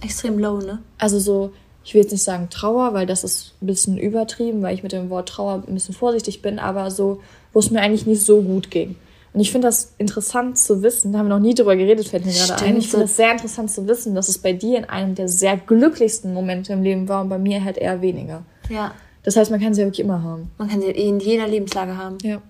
Extrem 0.00 0.38
low, 0.38 0.58
ne? 0.58 0.78
also 0.98 1.18
so, 1.18 1.52
ich 1.84 1.94
will 1.94 2.02
jetzt 2.02 2.12
nicht 2.12 2.22
sagen 2.22 2.50
Trauer, 2.50 2.94
weil 2.94 3.06
das 3.06 3.24
ist 3.24 3.54
ein 3.60 3.66
bisschen 3.66 3.98
übertrieben, 3.98 4.62
weil 4.62 4.74
ich 4.74 4.82
mit 4.82 4.92
dem 4.92 5.10
Wort 5.10 5.28
Trauer 5.28 5.64
ein 5.66 5.74
bisschen 5.74 5.94
vorsichtig 5.94 6.42
bin, 6.42 6.58
aber 6.58 6.90
so, 6.90 7.20
wo 7.52 7.58
es 7.58 7.70
mir 7.70 7.80
eigentlich 7.80 8.06
nicht 8.06 8.22
so 8.22 8.42
gut 8.42 8.70
ging. 8.70 8.96
Und 9.38 9.42
ich 9.42 9.52
finde 9.52 9.68
das 9.68 9.94
interessant 9.98 10.58
zu 10.58 10.82
wissen, 10.82 11.12
da 11.12 11.20
haben 11.20 11.26
wir 11.26 11.36
noch 11.36 11.38
nie 11.38 11.54
drüber 11.54 11.76
geredet, 11.76 12.08
fällt 12.08 12.26
mir 12.26 12.32
gerade 12.32 12.54
ein. 12.54 12.58
Stimmt. 12.58 12.78
Ich 12.78 12.88
finde 12.88 13.06
das 13.06 13.16
sehr 13.16 13.30
interessant 13.30 13.70
zu 13.70 13.86
wissen, 13.86 14.16
dass 14.16 14.26
es 14.26 14.38
bei 14.38 14.52
dir 14.52 14.78
in 14.78 14.84
einem 14.86 15.14
der 15.14 15.28
sehr 15.28 15.56
glücklichsten 15.56 16.34
Momente 16.34 16.72
im 16.72 16.82
Leben 16.82 17.08
war 17.08 17.20
und 17.20 17.28
bei 17.28 17.38
mir 17.38 17.62
halt 17.62 17.78
eher 17.78 18.02
weniger. 18.02 18.42
Ja. 18.68 18.90
Das 19.22 19.36
heißt, 19.36 19.52
man 19.52 19.60
kann 19.60 19.74
sie 19.74 19.82
ja 19.82 19.86
wirklich 19.86 20.04
immer 20.04 20.24
haben. 20.24 20.50
Man 20.58 20.68
kann 20.68 20.80
sie 20.80 20.88
in 20.88 21.20
jeder 21.20 21.46
Lebenslage 21.46 21.96
haben. 21.96 22.18
Ja. 22.24 22.42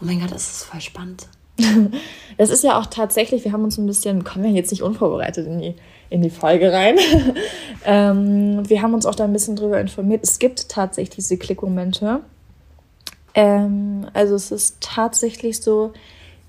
Oh 0.00 0.06
mein 0.06 0.18
Gott, 0.18 0.32
das 0.32 0.50
ist 0.50 0.64
voll 0.64 0.80
spannend. 0.80 1.28
Das 2.38 2.48
ist 2.48 2.64
ja 2.64 2.80
auch 2.80 2.86
tatsächlich, 2.86 3.44
wir 3.44 3.52
haben 3.52 3.62
uns 3.62 3.76
ein 3.76 3.86
bisschen, 3.86 4.24
kommen 4.24 4.46
wir 4.46 4.50
jetzt 4.52 4.70
nicht 4.70 4.82
unvorbereitet 4.82 5.46
in 5.46 5.58
die, 5.58 5.74
in 6.08 6.22
die 6.22 6.30
Folge 6.30 6.72
rein. 6.72 6.96
ähm, 7.84 8.66
wir 8.66 8.80
haben 8.80 8.94
uns 8.94 9.04
auch 9.04 9.14
da 9.14 9.24
ein 9.24 9.34
bisschen 9.34 9.56
drüber 9.56 9.78
informiert. 9.78 10.24
Es 10.24 10.38
gibt 10.38 10.70
tatsächlich 10.70 11.16
diese 11.16 11.36
Klickmomente. 11.36 12.22
Ähm, 13.34 14.06
also 14.12 14.34
es 14.34 14.50
ist 14.50 14.78
tatsächlich 14.80 15.60
so, 15.60 15.92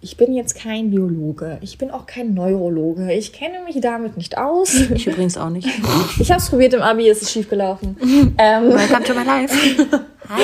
ich 0.03 0.17
bin 0.17 0.33
jetzt 0.33 0.55
kein 0.55 0.91
Biologe, 0.91 1.59
ich 1.61 1.77
bin 1.77 1.89
auch 1.89 2.05
kein 2.05 2.33
Neurologe, 2.33 3.13
ich 3.13 3.31
kenne 3.31 3.63
mich 3.65 3.79
damit 3.79 4.17
nicht 4.17 4.37
aus. 4.37 4.73
Ich 4.93 5.07
übrigens 5.07 5.37
auch 5.37 5.49
nicht. 5.49 5.67
Ich 6.19 6.29
habe 6.29 6.41
es 6.41 6.49
probiert 6.49 6.73
im 6.73 6.81
Abi, 6.81 7.07
es 7.07 7.21
ist 7.21 7.31
schief 7.31 7.49
gelaufen. 7.49 7.95
ähm, 8.37 8.69
Welcome 8.73 9.03
to 9.05 9.13
my 9.13 9.23
life. 9.23 9.53
Hi. 10.29 10.41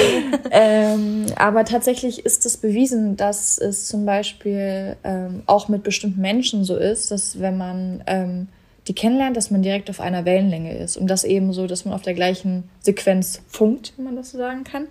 ähm, 0.52 1.26
aber 1.36 1.66
tatsächlich 1.66 2.26
ist 2.26 2.46
es 2.46 2.58
bewiesen, 2.58 3.18
dass 3.18 3.58
es 3.58 3.88
zum 3.88 4.06
Beispiel 4.06 4.96
ähm, 5.04 5.44
auch 5.46 5.68
mit 5.68 5.84
bestimmten 5.84 6.22
Menschen 6.22 6.64
so 6.64 6.76
ist, 6.76 7.12
dass 7.12 7.40
wenn 7.40 7.58
man 7.58 8.04
ähm, 8.08 8.48
die 8.88 8.96
kennenlernt, 8.96 9.38
dass 9.38 9.52
man 9.52 9.62
direkt 9.62 9.90
auf 9.90 10.00
einer 10.00 10.26
Wellenlänge 10.26 10.78
ist. 10.78 10.98
Und 10.98 11.08
das 11.08 11.24
eben 11.24 11.54
so, 11.54 11.68
dass 11.68 11.86
man 11.86 11.94
auf 11.94 12.02
der 12.02 12.14
gleichen 12.14 12.64
Sequenz 12.80 13.42
funkt, 13.48 13.94
wenn 13.98 14.06
man 14.06 14.16
das 14.16 14.32
so 14.32 14.38
sagen 14.38 14.64
kann. 14.64 14.88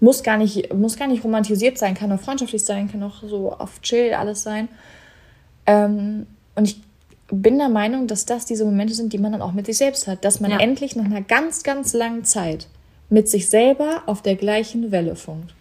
Muss 0.00 0.22
gar 0.22 0.36
nicht, 0.36 0.72
muss 0.74 0.96
gar 0.96 1.06
nicht 1.08 1.24
romantisiert 1.24 1.78
sein, 1.78 1.94
kann 1.94 2.10
auch 2.12 2.20
freundschaftlich 2.20 2.64
sein, 2.64 2.90
kann 2.90 3.02
auch 3.02 3.22
so 3.22 3.52
auf 3.52 3.80
Chill 3.80 4.12
alles 4.14 4.42
sein. 4.42 4.68
Ähm, 5.66 6.26
und 6.56 6.64
ich 6.66 6.80
bin 7.28 7.58
der 7.58 7.68
Meinung, 7.70 8.06
dass 8.06 8.26
das 8.26 8.44
diese 8.44 8.64
Momente 8.64 8.94
sind, 8.94 9.12
die 9.12 9.18
man 9.18 9.32
dann 9.32 9.42
auch 9.42 9.52
mit 9.52 9.66
sich 9.66 9.78
selbst 9.78 10.06
hat. 10.06 10.24
Dass 10.24 10.40
man 10.40 10.50
Ja. 10.50 10.58
endlich 10.58 10.94
nach 10.96 11.04
einer 11.04 11.22
ganz, 11.22 11.62
ganz 11.62 11.92
langen 11.94 12.24
Zeit 12.24 12.66
mit 13.08 13.28
sich 13.28 13.48
selber 13.48 14.02
auf 14.06 14.22
der 14.22 14.36
gleichen 14.36 14.90
Welle 14.90 15.16
funkt. 15.16 15.54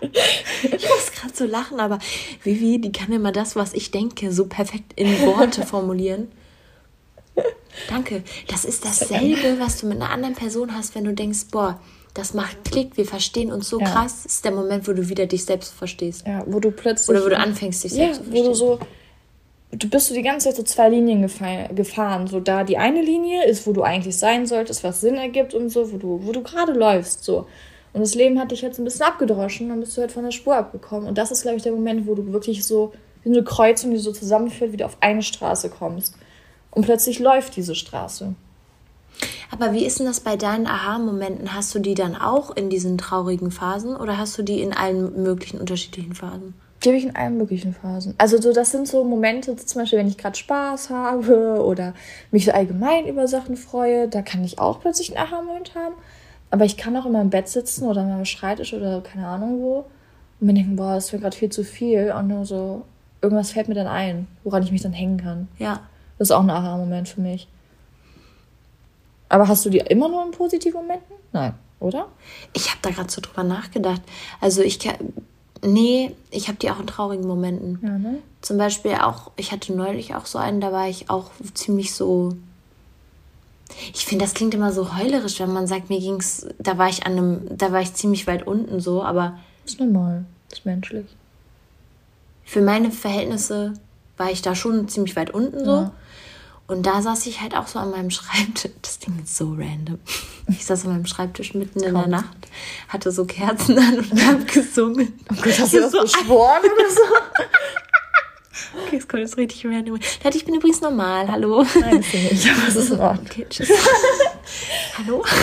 Ich 0.00 0.88
muss 0.88 1.12
gerade 1.12 1.34
so 1.34 1.44
lachen, 1.46 1.80
aber 1.80 1.98
Vivi, 2.42 2.78
die 2.80 2.92
kann 2.92 3.12
immer 3.12 3.32
das, 3.32 3.56
was 3.56 3.72
ich 3.72 3.90
denke, 3.90 4.30
so 4.32 4.46
perfekt 4.46 4.92
in 4.96 5.08
Worte 5.22 5.64
formulieren. 5.64 6.28
Danke. 7.88 8.22
Das 8.48 8.64
ist 8.64 8.84
dasselbe, 8.84 9.58
was 9.58 9.80
du 9.80 9.86
mit 9.86 10.00
einer 10.00 10.10
anderen 10.10 10.34
Person 10.34 10.74
hast, 10.76 10.94
wenn 10.94 11.04
du 11.04 11.12
denkst, 11.12 11.46
boah, 11.50 11.80
das 12.14 12.32
macht 12.34 12.64
Klick, 12.64 12.96
wir 12.96 13.04
verstehen 13.04 13.52
uns 13.52 13.68
so 13.68 13.78
Ja. 13.80 13.86
krass. 13.86 14.22
Das 14.24 14.32
ist 14.36 14.44
der 14.44 14.52
Moment, 14.52 14.88
wo 14.88 14.92
du 14.92 15.08
wieder 15.08 15.26
dich 15.26 15.44
selbst 15.44 15.72
verstehst. 15.74 16.26
Ja, 16.26 16.42
wo 16.46 16.60
du 16.60 16.70
plötzlich. 16.70 17.08
Oder 17.16 17.24
wo 17.24 17.28
du 17.28 17.36
anfängst, 17.38 17.84
dich 17.84 17.92
Ja, 17.92 18.14
selbst 18.14 18.24
zu 18.24 18.30
wo 18.32 18.36
du 18.36 18.44
verstehen. 18.44 18.54
so. 18.54 18.78
du 19.72 19.88
bist 19.90 20.06
so 20.08 20.14
die 20.14 20.22
ganze 20.22 20.48
Zeit 20.48 20.56
so 20.56 20.62
zwei 20.62 20.88
Linien 20.88 21.28
gefahren. 21.74 22.26
So 22.26 22.40
da 22.40 22.64
die 22.64 22.78
eine 22.78 23.02
Linie 23.02 23.44
ist, 23.46 23.66
wo 23.66 23.72
du 23.72 23.82
eigentlich 23.82 24.16
sein 24.16 24.46
solltest, 24.46 24.82
was 24.84 25.00
Sinn 25.02 25.16
ergibt 25.16 25.52
und 25.54 25.68
so, 25.68 25.92
wo 25.92 25.98
du, 25.98 26.20
wo 26.24 26.32
du 26.32 26.42
gerade 26.42 26.72
läufst. 26.72 27.24
So. 27.24 27.46
Und 27.92 28.00
das 28.00 28.14
Leben 28.14 28.38
hat 28.38 28.50
dich 28.50 28.62
jetzt 28.62 28.78
ein 28.78 28.84
bisschen 28.84 29.02
abgedroschen, 29.06 29.68
dann 29.68 29.80
bist 29.80 29.96
du 29.96 30.00
halt 30.00 30.12
von 30.12 30.24
der 30.24 30.30
Spur 30.30 30.56
abgekommen. 30.56 31.08
Und 31.08 31.18
das 31.18 31.30
ist, 31.30 31.42
glaube 31.42 31.56
ich, 31.58 31.62
der 31.62 31.72
Moment, 31.72 32.06
wo 32.06 32.14
du 32.14 32.32
wirklich 32.32 32.64
so 32.64 32.92
wie 33.24 33.30
eine 33.30 33.42
Kreuzung, 33.44 33.90
die 33.90 33.96
so 33.98 34.12
zusammenführt, 34.12 34.72
wieder 34.72 34.86
auf 34.86 34.96
eine 35.00 35.22
Straße 35.22 35.68
kommst. 35.68 36.14
Und 36.76 36.84
plötzlich 36.84 37.20
läuft 37.20 37.56
diese 37.56 37.74
Straße. 37.74 38.34
Aber 39.50 39.72
wie 39.72 39.86
ist 39.86 39.98
denn 39.98 40.04
das 40.04 40.20
bei 40.20 40.36
deinen 40.36 40.66
Aha-Momenten? 40.66 41.54
Hast 41.54 41.74
du 41.74 41.78
die 41.78 41.94
dann 41.94 42.14
auch 42.14 42.54
in 42.54 42.68
diesen 42.68 42.98
traurigen 42.98 43.50
Phasen 43.50 43.96
oder 43.96 44.18
hast 44.18 44.36
du 44.36 44.42
die 44.42 44.60
in 44.60 44.74
allen 44.74 45.22
möglichen 45.22 45.58
unterschiedlichen 45.58 46.14
Phasen? 46.14 46.52
Die 46.84 46.90
habe 46.90 46.98
ich 46.98 47.04
in 47.04 47.16
allen 47.16 47.38
möglichen 47.38 47.72
Phasen. 47.72 48.14
Also 48.18 48.38
so, 48.38 48.52
das 48.52 48.72
sind 48.72 48.86
so 48.86 49.04
Momente, 49.04 49.56
zum 49.56 49.80
Beispiel, 49.80 49.98
wenn 49.98 50.08
ich 50.08 50.18
gerade 50.18 50.36
Spaß 50.36 50.90
habe 50.90 51.64
oder 51.64 51.94
mich 52.30 52.44
so 52.44 52.52
allgemein 52.52 53.06
über 53.06 53.26
Sachen 53.26 53.56
freue, 53.56 54.06
da 54.06 54.20
kann 54.20 54.44
ich 54.44 54.58
auch 54.58 54.80
plötzlich 54.80 55.16
einen 55.16 55.26
Aha-Moment 55.26 55.74
haben. 55.74 55.94
Aber 56.50 56.66
ich 56.66 56.76
kann 56.76 56.94
auch 56.98 57.06
in 57.06 57.12
meinem 57.12 57.30
Bett 57.30 57.48
sitzen 57.48 57.86
oder 57.86 58.02
in 58.02 58.10
meinem 58.10 58.26
Schreibtisch 58.26 58.74
oder 58.74 59.00
keine 59.00 59.26
Ahnung 59.26 59.62
wo 59.62 59.86
und 60.40 60.46
mir 60.46 60.52
denken, 60.52 60.76
boah, 60.76 60.96
das 60.96 61.10
wäre 61.10 61.22
gerade 61.22 61.36
viel 61.38 61.48
zu 61.48 61.64
viel. 61.64 62.12
Und 62.12 62.28
nur 62.28 62.44
so, 62.44 62.82
irgendwas 63.22 63.52
fällt 63.52 63.68
mir 63.68 63.74
dann 63.74 63.86
ein, 63.86 64.26
woran 64.44 64.62
ich 64.62 64.72
mich 64.72 64.82
dann 64.82 64.92
hängen 64.92 65.16
kann. 65.16 65.48
Ja. 65.58 65.80
Das 66.18 66.28
ist 66.28 66.32
auch 66.32 66.42
ein 66.42 66.50
Aha-Moment 66.50 67.08
für 67.08 67.20
mich. 67.20 67.48
Aber 69.28 69.48
hast 69.48 69.64
du 69.64 69.70
die 69.70 69.78
immer 69.78 70.08
nur 70.08 70.24
in 70.24 70.30
positiven 70.30 70.80
Momenten? 70.80 71.16
Nein, 71.32 71.54
oder? 71.80 72.06
Ich 72.52 72.70
habe 72.70 72.78
da 72.82 72.90
gerade 72.90 73.10
so 73.10 73.20
drüber 73.20 73.42
nachgedacht. 73.42 74.02
Also 74.40 74.62
ich 74.62 74.78
kann 74.78 74.94
Nee, 75.62 76.14
ich 76.30 76.48
habe 76.48 76.58
die 76.58 76.70
auch 76.70 76.78
in 76.78 76.86
traurigen 76.86 77.26
Momenten. 77.26 77.78
Ja, 77.82 77.98
ne? 77.98 78.18
Zum 78.40 78.58
Beispiel 78.58 78.92
auch, 78.94 79.32
ich 79.36 79.52
hatte 79.52 79.72
neulich 79.72 80.14
auch 80.14 80.26
so 80.26 80.38
einen, 80.38 80.60
da 80.60 80.72
war 80.72 80.88
ich 80.88 81.10
auch 81.10 81.30
ziemlich 81.54 81.94
so. 81.94 82.36
Ich 83.94 84.06
finde, 84.06 84.24
das 84.24 84.34
klingt 84.34 84.54
immer 84.54 84.72
so 84.72 84.96
heulerisch, 84.96 85.40
wenn 85.40 85.52
man 85.52 85.66
sagt, 85.66 85.88
mir 85.88 85.98
ging's, 85.98 86.46
da 86.58 86.78
war 86.78 86.88
ich 86.88 87.04
an 87.06 87.12
einem, 87.12 87.58
da 87.58 87.72
war 87.72 87.80
ich 87.80 87.94
ziemlich 87.94 88.26
weit 88.26 88.46
unten 88.46 88.80
so, 88.80 89.02
aber. 89.02 89.38
Das 89.64 89.72
ist 89.72 89.80
normal, 89.80 90.24
das 90.50 90.60
ist 90.60 90.66
menschlich. 90.66 91.06
Für 92.44 92.60
meine 92.60 92.92
Verhältnisse 92.92 93.72
war 94.16 94.30
ich 94.30 94.42
da 94.42 94.54
schon 94.54 94.88
ziemlich 94.88 95.16
weit 95.16 95.30
unten 95.30 95.64
so. 95.64 95.90
Und 96.68 96.84
da 96.84 97.00
saß 97.00 97.26
ich 97.26 97.40
halt 97.40 97.54
auch 97.56 97.66
so 97.66 97.78
an 97.78 97.90
meinem 97.90 98.10
Schreibtisch. 98.10 98.72
Das 98.82 98.98
Ding 98.98 99.20
ist 99.22 99.36
so 99.36 99.50
random. 99.50 99.98
Ich 100.48 100.64
saß 100.64 100.84
an 100.84 100.92
meinem 100.92 101.06
Schreibtisch 101.06 101.54
mitten 101.54 101.82
in 101.82 101.94
der 101.94 102.06
Nacht, 102.06 102.36
hatte 102.88 103.10
so 103.10 103.24
Kerzen 103.24 103.78
an 103.78 103.98
und 103.98 104.26
hab 104.26 104.46
gesungen. 104.48 105.12
Oh 105.30 105.34
Gott, 105.42 105.58
hast 105.58 105.72
du 105.72 105.80
das 105.80 105.92
so 105.92 106.02
beschworen 106.02 106.62
oder 106.62 106.90
so? 106.90 107.00
Okay, 108.86 108.96
es 108.96 109.08
kommt 109.08 109.22
jetzt 109.22 109.36
richtig 109.36 109.66
random. 109.66 109.98
Leute, 110.22 110.38
ich 110.38 110.44
bin 110.44 110.54
übrigens 110.54 110.80
normal. 110.80 111.30
Hallo. 111.30 111.64
Nein, 111.78 111.98
das 112.00 112.10
bin 112.10 112.26
ich, 112.30 112.50
aber 112.50 112.68
es 112.68 112.76
ist 112.76 112.90
in 112.90 113.00
Ordnung. 113.00 113.26
Okay, 113.26 113.46
tschüss. 113.48 113.70
Hallo? 114.98 115.24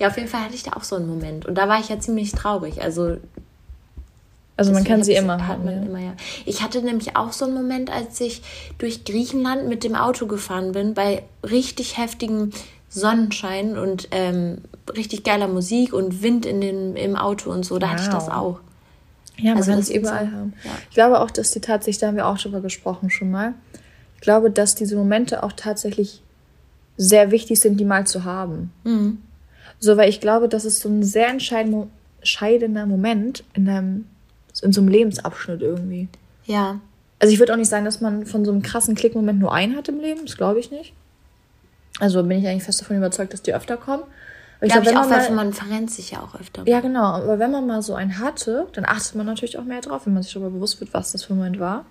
Ja, 0.00 0.08
auf 0.08 0.16
jeden 0.16 0.28
Fall 0.28 0.40
hatte 0.42 0.54
ich 0.54 0.64
da 0.64 0.72
auch 0.72 0.82
so 0.82 0.96
einen 0.96 1.06
Moment. 1.06 1.46
Und 1.46 1.54
da 1.56 1.68
war 1.68 1.78
ich 1.78 1.88
ja 1.88 2.00
ziemlich 2.00 2.32
traurig. 2.32 2.82
Also 2.82 3.18
also 4.56 4.72
man 4.72 4.84
kann 4.84 5.02
sie 5.02 5.14
immer 5.14 5.46
haben. 5.46 5.66
Ja. 5.66 5.82
Immer, 5.82 5.98
ja. 5.98 6.14
Ich 6.44 6.62
hatte 6.62 6.80
nämlich 6.82 7.16
auch 7.16 7.32
so 7.32 7.44
einen 7.44 7.54
Moment, 7.54 7.90
als 7.90 8.20
ich 8.20 8.42
durch 8.78 9.04
Griechenland 9.04 9.68
mit 9.68 9.82
dem 9.82 9.96
Auto 9.96 10.26
gefahren 10.26 10.72
bin, 10.72 10.94
bei 10.94 11.24
richtig 11.42 11.98
heftigem 11.98 12.50
Sonnenschein 12.88 13.76
und 13.76 14.08
ähm, 14.12 14.58
richtig 14.96 15.24
geiler 15.24 15.48
Musik 15.48 15.92
und 15.92 16.22
Wind 16.22 16.46
in 16.46 16.60
den, 16.60 16.94
im 16.94 17.16
Auto 17.16 17.50
und 17.50 17.64
so. 17.64 17.78
Da 17.78 17.86
wow. 17.86 17.92
hatte 17.92 18.02
ich 18.04 18.08
das 18.10 18.28
auch. 18.28 18.60
Ja, 19.36 19.50
man 19.50 19.58
also 19.58 19.72
kann 19.72 19.80
es 19.80 19.90
überall 19.90 20.30
haben. 20.30 20.52
Ja. 20.62 20.70
Ich 20.88 20.94
glaube 20.94 21.20
auch, 21.20 21.30
dass 21.32 21.50
die 21.50 21.60
tatsächlich, 21.60 21.98
da 21.98 22.06
haben 22.06 22.16
wir 22.16 22.28
auch 22.28 22.38
drüber 22.38 22.60
gesprochen 22.60 23.10
schon 23.10 23.32
mal, 23.32 23.54
ich 24.14 24.20
glaube, 24.20 24.50
dass 24.50 24.76
diese 24.76 24.96
Momente 24.96 25.42
auch 25.42 25.52
tatsächlich 25.52 26.22
sehr 26.96 27.32
wichtig 27.32 27.58
sind, 27.58 27.78
die 27.80 27.84
mal 27.84 28.06
zu 28.06 28.22
haben. 28.22 28.72
Mhm. 28.84 29.18
So, 29.80 29.96
weil 29.96 30.08
ich 30.08 30.20
glaube, 30.20 30.48
das 30.48 30.64
ist 30.64 30.80
so 30.80 30.88
ein 30.88 31.02
sehr 31.02 31.28
entscheidender 31.28 32.86
Moment 32.86 33.42
in 33.54 33.66
deinem 33.66 34.06
in 34.62 34.72
so 34.72 34.80
einem 34.80 34.88
Lebensabschnitt 34.88 35.62
irgendwie. 35.62 36.08
Ja. 36.44 36.80
Also 37.18 37.32
ich 37.32 37.38
würde 37.38 37.52
auch 37.52 37.56
nicht 37.56 37.70
sagen, 37.70 37.84
dass 37.84 38.00
man 38.00 38.26
von 38.26 38.44
so 38.44 38.52
einem 38.52 38.62
krassen 38.62 38.94
Klickmoment 38.94 39.38
nur 39.38 39.52
einen 39.52 39.76
hat 39.76 39.88
im 39.88 40.00
Leben. 40.00 40.26
Das 40.26 40.36
glaube 40.36 40.60
ich 40.60 40.70
nicht. 40.70 40.92
Also 42.00 42.22
bin 42.22 42.38
ich 42.38 42.46
eigentlich 42.46 42.64
fest 42.64 42.80
davon 42.80 42.96
überzeugt, 42.96 43.32
dass 43.32 43.42
die 43.42 43.54
öfter 43.54 43.76
kommen. 43.76 44.02
Aber 44.02 44.66
ich 44.66 44.72
glaube, 44.72 44.90
glaub, 44.90 45.06
ich 45.06 45.12
auch, 45.12 45.30
mal, 45.30 45.30
man 45.32 45.52
verrennt 45.52 45.90
sich 45.90 46.10
ja 46.10 46.20
auch 46.22 46.38
öfter. 46.38 46.62
Ja, 46.66 46.80
genau. 46.80 47.04
Aber 47.04 47.38
wenn 47.38 47.50
man 47.50 47.66
mal 47.66 47.82
so 47.82 47.94
einen 47.94 48.18
hatte, 48.18 48.66
dann 48.72 48.84
achtet 48.84 49.14
man 49.14 49.26
natürlich 49.26 49.58
auch 49.58 49.64
mehr 49.64 49.80
drauf, 49.80 50.06
wenn 50.06 50.14
man 50.14 50.22
sich 50.22 50.32
darüber 50.32 50.50
bewusst 50.50 50.80
wird, 50.80 50.94
was 50.94 51.12
das 51.12 51.24
für 51.24 51.34
ein 51.34 51.38
Moment 51.38 51.58
war. 51.58 51.84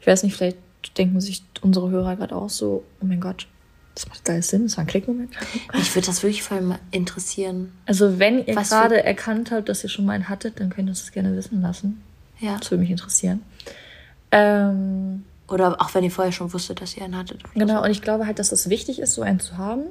Ich 0.00 0.06
weiß 0.06 0.22
nicht, 0.22 0.36
vielleicht 0.36 0.58
denken 0.96 1.20
sich 1.20 1.44
unsere 1.60 1.90
Hörer 1.90 2.16
gerade 2.16 2.34
auch 2.34 2.50
so, 2.50 2.84
oh 3.00 3.04
mein 3.04 3.20
Gott, 3.20 3.46
das 3.94 4.08
macht 4.08 4.28
alles 4.28 4.48
Sinn, 4.48 4.64
das 4.64 4.76
war 4.76 4.84
ein 4.84 4.86
Klickmoment. 4.86 5.30
Mich 5.74 5.94
würde 5.94 6.06
das 6.06 6.22
wirklich 6.22 6.42
voll 6.42 6.78
interessieren. 6.90 7.72
Also 7.86 8.18
wenn 8.18 8.44
ihr 8.46 8.54
gerade 8.54 9.02
erkannt 9.04 9.50
habt, 9.50 9.68
dass 9.68 9.84
ihr 9.84 9.90
schon 9.90 10.06
mal 10.06 10.14
einen 10.14 10.28
hattet, 10.28 10.60
dann 10.60 10.70
könnt 10.70 10.88
ihr 10.88 10.92
uns 10.92 11.00
das 11.02 11.12
gerne 11.12 11.36
wissen 11.36 11.60
lassen. 11.60 12.02
Ja. 12.40 12.56
Das 12.58 12.70
würde 12.70 12.82
mich 12.82 12.90
interessieren. 12.90 13.42
Ähm, 14.30 15.24
Oder 15.48 15.80
auch 15.80 15.94
wenn 15.94 16.02
ihr 16.04 16.10
vorher 16.10 16.32
schon 16.32 16.52
wusstet, 16.52 16.80
dass 16.80 16.96
ihr 16.96 17.04
einen 17.04 17.16
hattet. 17.16 17.42
Genau, 17.54 17.78
so. 17.78 17.84
und 17.84 17.90
ich 17.90 18.00
glaube 18.00 18.26
halt, 18.26 18.38
dass 18.38 18.50
es 18.50 18.70
wichtig 18.70 18.98
ist, 18.98 19.12
so 19.12 19.22
einen 19.22 19.40
zu 19.40 19.58
haben. 19.58 19.84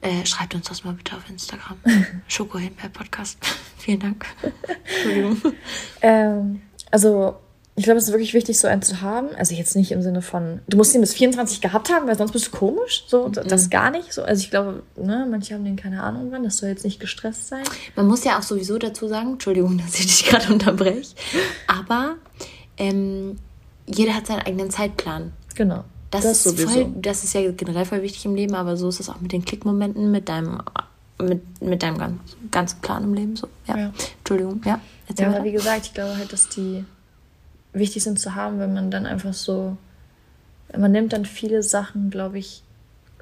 Äh, 0.00 0.24
schreibt 0.24 0.54
uns 0.54 0.68
das 0.68 0.84
mal 0.84 0.94
bitte 0.94 1.16
auf 1.16 1.28
Instagram. 1.28 1.76
Schokohimbeer 2.28 2.88
Podcast. 2.88 3.38
Vielen 3.78 4.00
Dank. 4.00 4.26
Entschuldigung. 4.84 5.54
Ähm, 6.02 6.62
also 6.90 7.36
ich 7.76 7.84
glaube, 7.84 7.98
es 7.98 8.04
ist 8.04 8.12
wirklich 8.12 8.34
wichtig, 8.34 8.58
so 8.58 8.68
einen 8.68 8.82
zu 8.82 9.00
haben. 9.00 9.28
Also 9.36 9.54
jetzt 9.54 9.74
nicht 9.74 9.92
im 9.92 10.02
Sinne 10.02 10.22
von, 10.22 10.60
du 10.68 10.76
musst 10.76 10.94
ihn 10.94 11.00
bis 11.00 11.14
24 11.14 11.60
gehabt 11.60 11.90
haben, 11.90 12.06
weil 12.06 12.18
sonst 12.18 12.32
bist 12.32 12.48
du 12.48 12.50
komisch. 12.50 13.04
So, 13.06 13.28
mhm. 13.28 13.32
das 13.32 13.70
gar 13.70 13.90
nicht. 13.90 14.12
So, 14.12 14.22
also 14.22 14.42
ich 14.42 14.50
glaube, 14.50 14.82
ne, 14.96 15.26
manche 15.30 15.54
haben 15.54 15.64
den 15.64 15.76
keine 15.76 16.02
Ahnung 16.02 16.28
wann. 16.30 16.42
Das 16.42 16.58
soll 16.58 16.68
jetzt 16.68 16.84
nicht 16.84 17.00
gestresst 17.00 17.48
sein. 17.48 17.62
Man 17.96 18.06
muss 18.06 18.24
ja 18.24 18.38
auch 18.38 18.42
sowieso 18.42 18.78
dazu 18.78 19.08
sagen, 19.08 19.32
Entschuldigung, 19.32 19.78
dass 19.84 19.94
ich 19.94 20.06
dich 20.06 20.24
gerade 20.26 20.52
unterbreche, 20.52 21.14
aber 21.66 22.16
ähm, 22.76 23.38
jeder 23.86 24.14
hat 24.14 24.26
seinen 24.26 24.40
eigenen 24.40 24.70
Zeitplan. 24.70 25.32
Genau. 25.54 25.84
Das, 26.10 26.22
das 26.24 26.46
ist 26.46 26.60
voll, 26.60 26.92
das 26.96 27.22
ist 27.22 27.34
ja 27.34 27.52
generell 27.52 27.84
voll 27.84 28.02
wichtig 28.02 28.24
im 28.24 28.34
Leben, 28.34 28.54
aber 28.54 28.76
so 28.76 28.88
ist 28.88 28.98
es 28.98 29.08
auch 29.08 29.20
mit 29.20 29.32
den 29.32 29.44
Klickmomenten, 29.44 30.10
mit 30.10 30.28
deinem, 30.28 30.60
mit, 31.22 31.62
mit 31.62 31.82
deinem 31.82 31.98
ganzen, 31.98 32.20
ganzen 32.50 32.80
Plan 32.80 33.04
im 33.04 33.14
Leben. 33.14 33.36
So. 33.36 33.48
Ja. 33.68 33.78
ja. 33.78 33.92
Entschuldigung, 34.18 34.60
ja. 34.64 34.80
Ja, 35.16 35.28
aber 35.28 35.44
wie 35.44 35.52
gesagt, 35.52 35.86
ich 35.86 35.94
glaube 35.94 36.16
halt, 36.16 36.32
dass 36.32 36.48
die 36.48 36.84
wichtig 37.72 38.02
sind 38.02 38.18
zu 38.18 38.34
haben, 38.34 38.58
wenn 38.58 38.74
man 38.74 38.90
dann 38.90 39.06
einfach 39.06 39.34
so, 39.34 39.76
man 40.76 40.92
nimmt 40.92 41.12
dann 41.12 41.24
viele 41.24 41.62
Sachen, 41.62 42.10
glaube 42.10 42.38
ich, 42.38 42.62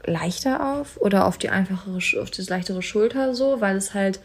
leichter 0.05 0.75
auf 0.75 0.97
oder 1.00 1.26
auf 1.26 1.38
die 1.38 1.50
einfachere, 1.50 1.99
auf 2.21 2.31
die 2.31 2.43
leichtere 2.43 2.83
Schulter 2.83 3.35
so, 3.35 3.61
weil 3.61 3.76
es 3.76 3.95
halt 3.95 4.21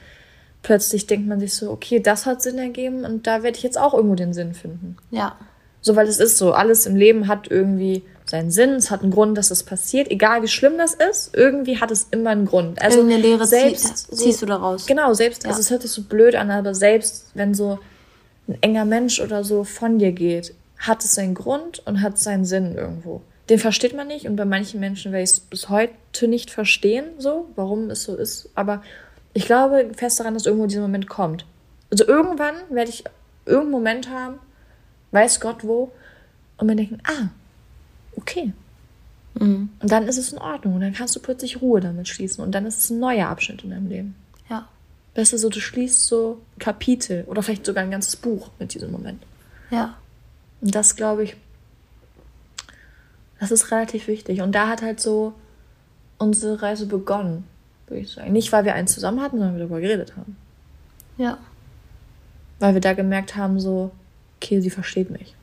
plötzlich 0.62 1.08
denkt 1.08 1.28
man 1.28 1.40
sich 1.40 1.54
so, 1.54 1.70
okay, 1.72 2.00
das 2.00 2.26
hat 2.26 2.42
Sinn 2.42 2.58
ergeben 2.58 3.06
und 3.06 3.28
da 3.28 3.44
werde 3.44 3.58
ich 3.58 3.64
jetzt 3.64 3.78
auch 3.78 3.94
irgendwo 3.94 4.16
den 4.16 4.34
Sinn 4.34 4.54
finden. 4.54 4.98
Ja. 5.12 5.36
So, 5.82 5.98
weil 5.98 6.08
es 6.08 6.20
ist 6.20 6.38
so, 6.38 6.54
alles 6.54 6.86
im 6.86 6.96
Leben 6.96 7.28
hat 7.28 7.52
irgendwie 7.52 8.04
seinen 8.26 8.52
Sinn, 8.52 8.72
es 8.72 8.90
hat 8.90 9.02
einen 9.02 9.12
Grund, 9.12 9.38
dass 9.38 9.52
es 9.52 9.64
passiert, 9.64 10.10
egal 10.10 10.42
wie 10.42 10.48
schlimm 10.48 10.78
das 10.78 10.94
ist, 10.94 11.36
irgendwie 11.36 11.82
hat 11.82 11.92
es 11.92 12.08
immer 12.12 12.30
einen 12.30 12.46
Grund. 12.46 12.82
Also 12.82 13.00
Irgendeine 13.00 13.22
Lehre 13.22 13.46
selbst, 13.46 14.08
zieh, 14.08 14.16
ziehst 14.16 14.42
du 14.42 14.46
daraus. 14.46 14.86
Genau, 14.86 15.14
selbst, 15.14 15.44
ja. 15.44 15.50
also 15.50 15.60
es 15.60 15.70
hört 15.70 15.82
sich 15.82 15.92
so 15.92 16.04
blöd 16.04 16.36
an, 16.36 16.50
aber 16.50 16.74
selbst 16.74 17.32
wenn 17.34 17.54
so 17.54 17.80
ein 18.48 18.58
enger 18.62 18.86
Mensch 18.86 19.20
oder 19.20 19.44
so 19.44 19.64
von 19.64 20.00
dir 20.00 20.12
geht, 20.12 20.54
hat 20.78 21.04
es 21.04 21.16
seinen 21.16 21.34
Grund 21.34 21.82
und 21.86 22.02
hat 22.02 22.18
seinen 22.18 22.46
Sinn 22.46 22.76
irgendwo. 22.76 23.22
Den 23.50 23.60
versteht 23.60 23.96
man 23.96 24.08
nicht 24.08 24.26
und 24.26 24.36
bei 24.36 24.46
manchen 24.46 24.80
Menschen 24.80 25.12
werde 25.12 25.24
ich 25.24 25.32
es 25.32 25.40
bis 25.40 25.70
heute 25.70 26.28
nicht 26.28 26.52
verstehen, 26.52 27.06
so, 27.18 27.50
warum 27.56 27.90
es 27.90 28.04
so 28.04 28.16
ist. 28.16 28.50
Aber 28.56 28.84
ich 29.34 29.46
glaube 29.46 29.92
fest 29.96 30.20
daran, 30.20 30.34
dass 30.34 30.46
irgendwo 30.46 30.68
dieser 30.68 30.82
Moment 30.82 31.08
kommt. 31.08 31.46
Also 31.92 32.06
irgendwann 32.08 32.56
werde 32.70 32.90
ich 32.90 33.04
irgendeinen 33.46 33.72
Moment 33.72 34.10
haben, 34.10 34.40
weiß 35.12 35.40
Gott 35.40 35.64
wo, 35.64 35.92
und 36.58 36.68
mir 36.68 36.76
denken, 36.76 37.00
ah, 37.06 37.30
okay. 38.16 38.54
Mhm. 39.36 39.70
Und 39.80 39.92
dann 39.92 40.08
ist 40.08 40.18
es 40.18 40.32
in 40.32 40.38
Ordnung 40.38 40.76
und 40.76 40.82
dann 40.82 40.94
kannst 40.94 41.16
du 41.16 41.20
plötzlich 41.20 41.62
Ruhe 41.62 41.82
damit 41.82 42.08
schließen 42.08 42.44
und 42.44 42.54
dann 42.54 42.66
ist 42.66 42.80
es 42.80 42.90
ein 42.90 43.00
neuer 43.00 43.28
Abschnitt 43.28 43.64
in 43.64 43.72
deinem 43.72 43.88
Leben. 43.88 44.16
Ja. 44.50 44.68
Weißt 45.16 45.34
du, 45.34 45.38
so, 45.38 45.50
du 45.50 45.60
schließt 45.60 46.08
so 46.08 46.42
Kapitel 46.60 47.24
oder 47.28 47.44
vielleicht 47.44 47.66
sogar 47.66 47.84
ein 47.84 47.92
ganzes 47.92 48.16
Buch 48.16 48.50
mit 48.60 48.74
diesem 48.74 48.92
Moment. 48.92 49.24
Ja. 49.70 49.96
Und 50.62 50.74
das 50.74 50.96
glaube 50.96 51.24
ich, 51.24 51.36
das 53.40 53.52
ist 53.52 53.72
relativ 53.72 54.08
wichtig. 54.08 54.42
Und 54.42 54.54
da 54.54 54.70
hat 54.70 54.82
halt 54.82 55.00
so 55.00 55.34
unsere 56.18 56.62
Reise 56.62 56.86
begonnen, 56.86 57.46
würde 57.88 58.02
ich 58.02 58.12
sagen. 58.12 58.32
Nicht, 58.32 58.52
weil 58.52 58.66
wir 58.66 58.74
eins 58.74 58.94
zusammen 58.94 59.22
hatten, 59.22 59.38
sondern 59.38 59.54
weil 59.54 59.60
wir 59.60 59.68
darüber 59.68 59.82
geredet 59.82 60.16
haben. 60.16 60.38
Ja. 61.18 61.38
Weil 62.60 62.74
wir 62.74 62.82
da 62.82 62.94
gemerkt 62.94 63.36
haben, 63.36 63.60
so, 63.60 63.92
okay, 64.38 64.62
sie 64.62 64.70
versteht 64.70 65.10
mich. 65.10 65.36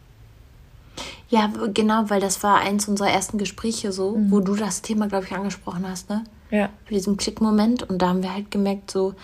Ja, 1.29 1.53
genau, 1.73 2.11
weil 2.11 2.21
das 2.21 2.43
war 2.43 2.59
eins 2.59 2.89
unserer 2.89 3.11
ersten 3.11 3.39
Gespräche 3.39 3.93
so, 3.93 4.17
mhm. 4.17 4.31
wo 4.33 4.41
du 4.41 4.57
das 4.57 4.83
Thema, 4.83 5.07
glaube 5.07 5.27
ich, 5.27 5.33
angesprochen 5.33 5.87
hast, 5.89 6.11
ne? 6.11 6.25
Ja. 6.51 6.71
Für 6.87 6.95
diesen 6.95 7.17
Klickmoment. 7.17 7.85
Und 7.85 8.03
da 8.03 8.09
haben 8.09 8.23
wir 8.23 8.35
halt 8.35 8.51
gemerkt, 8.51 8.91
so, 8.91 9.15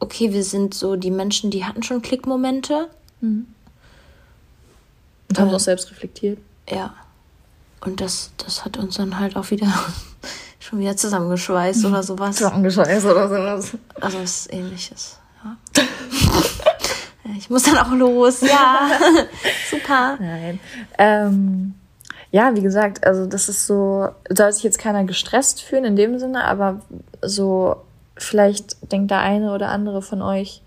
okay, 0.00 0.32
wir 0.32 0.42
sind 0.42 0.74
so 0.74 0.96
die 0.96 1.10
Menschen, 1.10 1.50
die 1.50 1.64
hatten 1.64 1.82
schon 1.82 2.02
Klickmomente. 2.02 2.88
Mhm. 3.20 3.46
Und 5.28 5.38
haben 5.38 5.50
äh, 5.50 5.54
auch 5.54 5.60
selbst 5.60 5.90
reflektiert. 5.90 6.38
Ja. 6.68 6.94
Und 7.80 8.00
das, 8.00 8.30
das 8.36 8.64
hat 8.64 8.76
uns 8.76 8.96
dann 8.96 9.18
halt 9.18 9.36
auch 9.36 9.50
wieder 9.50 9.72
schon 10.58 10.80
wieder 10.80 10.96
zusammengeschweißt 10.96 11.84
oder 11.84 12.02
sowas. 12.02 12.36
Zusammengeschweißt 12.36 13.06
oder 13.06 13.28
sowas. 13.28 13.72
Also 14.00 14.18
was 14.20 14.50
ähnliches. 14.50 15.18
Ja. 15.44 15.56
ich 17.38 17.48
muss 17.48 17.62
dann 17.62 17.78
auch 17.78 17.92
los. 17.92 18.40
Ja. 18.40 18.90
Super. 19.70 20.16
Nein. 20.20 20.60
Ähm, 20.98 21.74
ja, 22.32 22.54
wie 22.54 22.62
gesagt, 22.62 23.06
also 23.06 23.26
das 23.26 23.48
ist 23.48 23.66
so, 23.66 24.08
soll 24.28 24.52
sich 24.52 24.62
jetzt 24.62 24.78
keiner 24.78 25.04
gestresst 25.04 25.62
fühlen 25.62 25.84
in 25.84 25.96
dem 25.96 26.18
Sinne, 26.18 26.44
aber 26.44 26.80
so, 27.22 27.76
vielleicht 28.22 28.90
denkt 28.92 29.10
der 29.10 29.20
eine 29.20 29.52
oder 29.54 29.68
andere 29.68 30.02
von 30.02 30.22
euch 30.22 30.62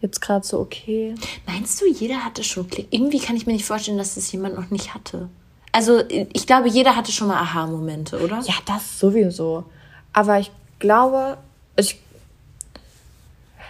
jetzt 0.00 0.20
gerade 0.20 0.44
so, 0.44 0.58
okay. 0.58 1.14
Meinst 1.46 1.80
du, 1.80 1.86
jeder 1.86 2.24
hatte 2.24 2.42
schon 2.42 2.68
Klick? 2.68 2.88
Irgendwie 2.90 3.20
kann 3.20 3.36
ich 3.36 3.46
mir 3.46 3.52
nicht 3.52 3.64
vorstellen, 3.64 3.98
dass 3.98 4.14
das 4.16 4.30
jemand 4.32 4.56
noch 4.56 4.70
nicht 4.70 4.94
hatte. 4.94 5.28
Also, 5.70 6.02
ich 6.08 6.46
glaube, 6.46 6.68
jeder 6.68 6.96
hatte 6.96 7.12
schon 7.12 7.28
mal 7.28 7.40
Aha-Momente, 7.40 8.20
oder? 8.22 8.40
Ja, 8.40 8.54
das 8.66 8.98
sowieso. 8.98 9.64
Aber 10.12 10.38
ich 10.38 10.50
glaube, 10.80 11.38
ich, 11.76 11.98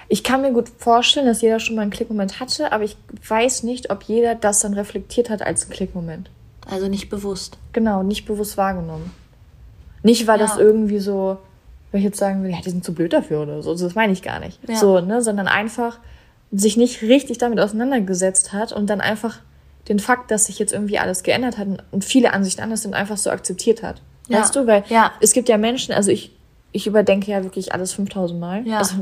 ich 0.08 0.24
kann 0.24 0.40
mir 0.42 0.52
gut 0.52 0.68
vorstellen, 0.68 1.26
dass 1.26 1.42
jeder 1.42 1.60
schon 1.60 1.76
mal 1.76 1.82
einen 1.82 1.90
Klickmoment 1.90 2.40
hatte, 2.40 2.72
aber 2.72 2.84
ich 2.84 2.96
weiß 3.28 3.62
nicht, 3.62 3.90
ob 3.90 4.02
jeder 4.04 4.34
das 4.34 4.60
dann 4.60 4.74
reflektiert 4.74 5.30
hat 5.30 5.42
als 5.42 5.62
einen 5.64 5.72
Klickmoment. 5.72 6.30
Also 6.66 6.88
nicht 6.88 7.08
bewusst. 7.08 7.58
Genau, 7.72 8.02
nicht 8.02 8.24
bewusst 8.26 8.56
wahrgenommen. 8.56 9.12
Nicht, 10.02 10.26
weil 10.26 10.40
Ja. 10.40 10.46
das 10.46 10.56
irgendwie 10.56 10.98
so, 10.98 11.38
weil 11.92 11.98
ich 12.00 12.04
jetzt 12.04 12.18
sagen 12.18 12.42
will, 12.42 12.50
ja, 12.50 12.58
die 12.64 12.70
sind 12.70 12.84
zu 12.84 12.94
blöd 12.94 13.12
dafür 13.12 13.42
oder 13.42 13.62
so. 13.62 13.74
Das 13.76 13.94
meine 13.94 14.12
ich 14.12 14.22
gar 14.22 14.40
nicht. 14.40 14.58
Ja. 14.68 14.76
So, 14.76 15.00
ne, 15.00 15.22
sondern 15.22 15.46
einfach 15.46 15.98
sich 16.50 16.76
nicht 16.76 17.02
richtig 17.02 17.38
damit 17.38 17.60
auseinandergesetzt 17.60 18.52
hat 18.52 18.72
und 18.72 18.88
dann 18.90 19.00
einfach 19.00 19.38
den 19.88 19.98
Fakt, 19.98 20.30
dass 20.30 20.46
sich 20.46 20.58
jetzt 20.58 20.72
irgendwie 20.72 20.98
alles 20.98 21.22
geändert 21.22 21.58
hat 21.58 21.66
und 21.90 22.04
viele 22.04 22.32
Ansichten 22.32 22.62
anders 22.62 22.82
sind, 22.82 22.94
einfach 22.94 23.16
so 23.16 23.30
akzeptiert 23.30 23.82
hat. 23.82 24.00
Ja. 24.28 24.40
Weißt 24.40 24.54
du? 24.56 24.66
Weil 24.66 24.84
Ja. 24.88 25.12
es 25.20 25.32
gibt 25.32 25.48
ja 25.48 25.56
Menschen, 25.58 25.92
also 25.94 26.10
ich, 26.10 26.32
ich 26.72 26.86
überdenke 26.86 27.30
ja 27.30 27.42
wirklich 27.42 27.72
alles 27.74 27.92
5000 27.92 28.38
Mal. 28.40 28.66
Ja. 28.66 28.78
Also, 28.78 28.94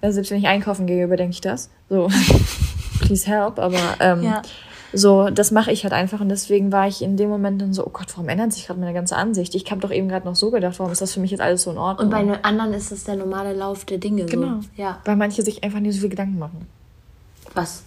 also 0.00 0.14
selbst 0.14 0.30
wenn 0.30 0.38
ich 0.38 0.46
einkaufen 0.46 0.86
gehe, 0.86 1.04
überdenke 1.04 1.32
ich 1.32 1.40
das. 1.40 1.70
So, 1.88 2.08
please 3.00 3.26
help. 3.26 3.58
Aber 3.58 3.78
ähm, 4.00 4.22
Ja. 4.22 4.42
So, 4.92 5.28
das 5.30 5.50
mache 5.50 5.70
ich 5.72 5.82
halt 5.84 5.92
einfach 5.92 6.20
und 6.20 6.28
deswegen 6.28 6.72
war 6.72 6.88
ich 6.88 7.02
in 7.02 7.16
dem 7.16 7.28
Moment 7.28 7.60
dann 7.60 7.74
so, 7.74 7.86
oh 7.86 7.90
Gott, 7.90 8.06
warum 8.14 8.28
ändert 8.28 8.52
sich 8.52 8.66
gerade 8.66 8.80
meine 8.80 8.94
ganze 8.94 9.16
Ansicht? 9.16 9.54
Ich 9.54 9.70
habe 9.70 9.80
doch 9.80 9.90
eben 9.90 10.08
gerade 10.08 10.26
noch 10.26 10.36
so 10.36 10.50
gedacht, 10.50 10.78
warum 10.78 10.92
ist 10.92 11.00
das 11.00 11.12
für 11.12 11.20
mich 11.20 11.30
jetzt 11.30 11.40
alles 11.40 11.62
so 11.62 11.70
in 11.70 11.78
Ordnung? 11.78 12.06
Und 12.06 12.10
bei 12.10 12.22
den 12.22 12.42
anderen 12.44 12.72
ist 12.72 12.90
es 12.90 13.04
der 13.04 13.16
normale 13.16 13.52
Lauf 13.52 13.84
der 13.84 13.98
Dinge. 13.98 14.24
Genau. 14.26 14.60
So. 14.60 14.68
Ja. 14.76 15.00
Weil 15.04 15.16
manche 15.16 15.42
sich 15.42 15.62
einfach 15.62 15.80
nicht 15.80 15.94
so 15.94 16.00
viel 16.00 16.10
Gedanken 16.10 16.38
machen. 16.38 16.66
Was 17.54 17.82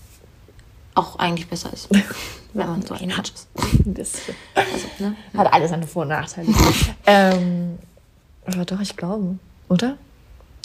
auch 0.93 1.17
eigentlich 1.20 1.48
besser 1.48 1.72
ist, 1.74 1.89
wenn 2.53 2.67
man 2.67 2.81
so 2.81 2.93
ein 2.93 3.10
ist. 3.10 3.48
Das 3.86 4.13
Also, 4.53 4.88
ne? 5.00 5.15
hat 5.38 5.53
alles 5.53 5.70
seine 5.72 5.88
Vor- 5.88 6.03
und 6.03 6.10
Nachteile. 6.10 6.50
ähm, 7.05 7.77
aber 8.46 8.65
doch, 8.65 8.79
ich 8.79 8.96
glaube. 8.98 9.38
Oder? 9.70 9.98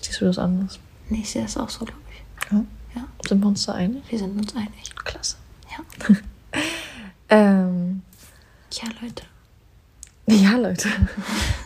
Siehst 0.02 0.20
du 0.20 0.24
das 0.26 0.38
anders? 0.38 0.78
Nee, 1.08 1.20
ich 1.22 1.30
sehe 1.30 1.42
das 1.42 1.56
auch 1.56 1.68
so, 1.68 1.84
glaube 1.84 2.00
ich. 2.10 2.52
Ja. 2.52 2.64
Ja, 2.96 3.04
Sind 3.28 3.40
wir 3.40 3.48
uns 3.48 3.66
da 3.66 3.72
einig? 3.74 4.02
wir 4.08 4.18
sind 4.18 4.38
uns 4.38 4.54
einig. 4.56 4.94
Klasse. 5.04 5.36
Ja. 5.76 6.14
Ähm, 7.28 8.02
Tja, 8.70 8.88
Leute. 9.02 9.24
ja, 10.28 10.56
Leute. 10.56 10.88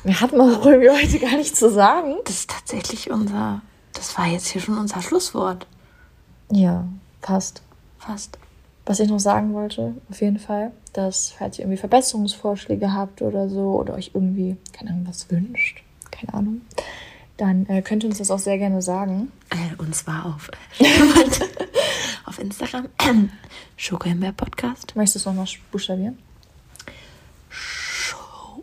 Wir 0.05 0.19
hatten 0.19 0.41
auch 0.41 0.65
irgendwie 0.65 0.89
heute 0.89 1.19
gar 1.19 1.37
nichts 1.37 1.59
zu 1.59 1.71
sagen. 1.71 2.15
Das 2.25 2.35
ist 2.35 2.51
tatsächlich 2.51 3.11
unser. 3.11 3.61
Das 3.93 4.17
war 4.17 4.27
jetzt 4.27 4.47
hier 4.47 4.63
schon 4.63 4.79
unser 4.79 5.03
Schlusswort. 5.03 5.67
Ja, 6.51 6.89
passt. 7.21 7.61
Fast. 7.99 8.39
Was 8.87 9.01
ich 9.01 9.11
noch 9.11 9.21
sagen 9.21 9.53
wollte, 9.53 9.95
auf 10.11 10.21
jeden 10.23 10.39
Fall, 10.39 10.73
dass 10.95 11.31
falls 11.33 11.59
ihr 11.59 11.65
irgendwie 11.65 11.79
Verbesserungsvorschläge 11.79 12.95
habt 12.95 13.21
oder 13.21 13.51
so 13.51 13.75
oder 13.75 13.95
euch 13.95 14.13
irgendwie, 14.15 14.57
keine 14.73 14.91
Ahnung, 14.93 15.07
was 15.07 15.31
wünscht, 15.31 15.83
keine 16.11 16.33
Ahnung, 16.33 16.63
dann 17.37 17.67
äh, 17.67 17.83
könnt 17.83 18.03
ihr 18.03 18.09
uns 18.09 18.19
das 18.19 18.31
auch 18.31 18.39
sehr 18.39 18.57
gerne 18.59 18.81
sagen. 18.81 19.31
Äh, 19.51 19.77
und 19.77 19.95
zwar 19.95 20.27
auf, 20.27 20.51
auf 22.31 22.39
Instagram. 22.39 22.89
Schokohimbeer 23.77 24.33
Podcast. 24.33 24.95
Möchtest 24.95 25.27
du 25.27 25.31
es 25.31 25.35
nochmal 25.35 25.47
buchstabieren? 25.73 26.17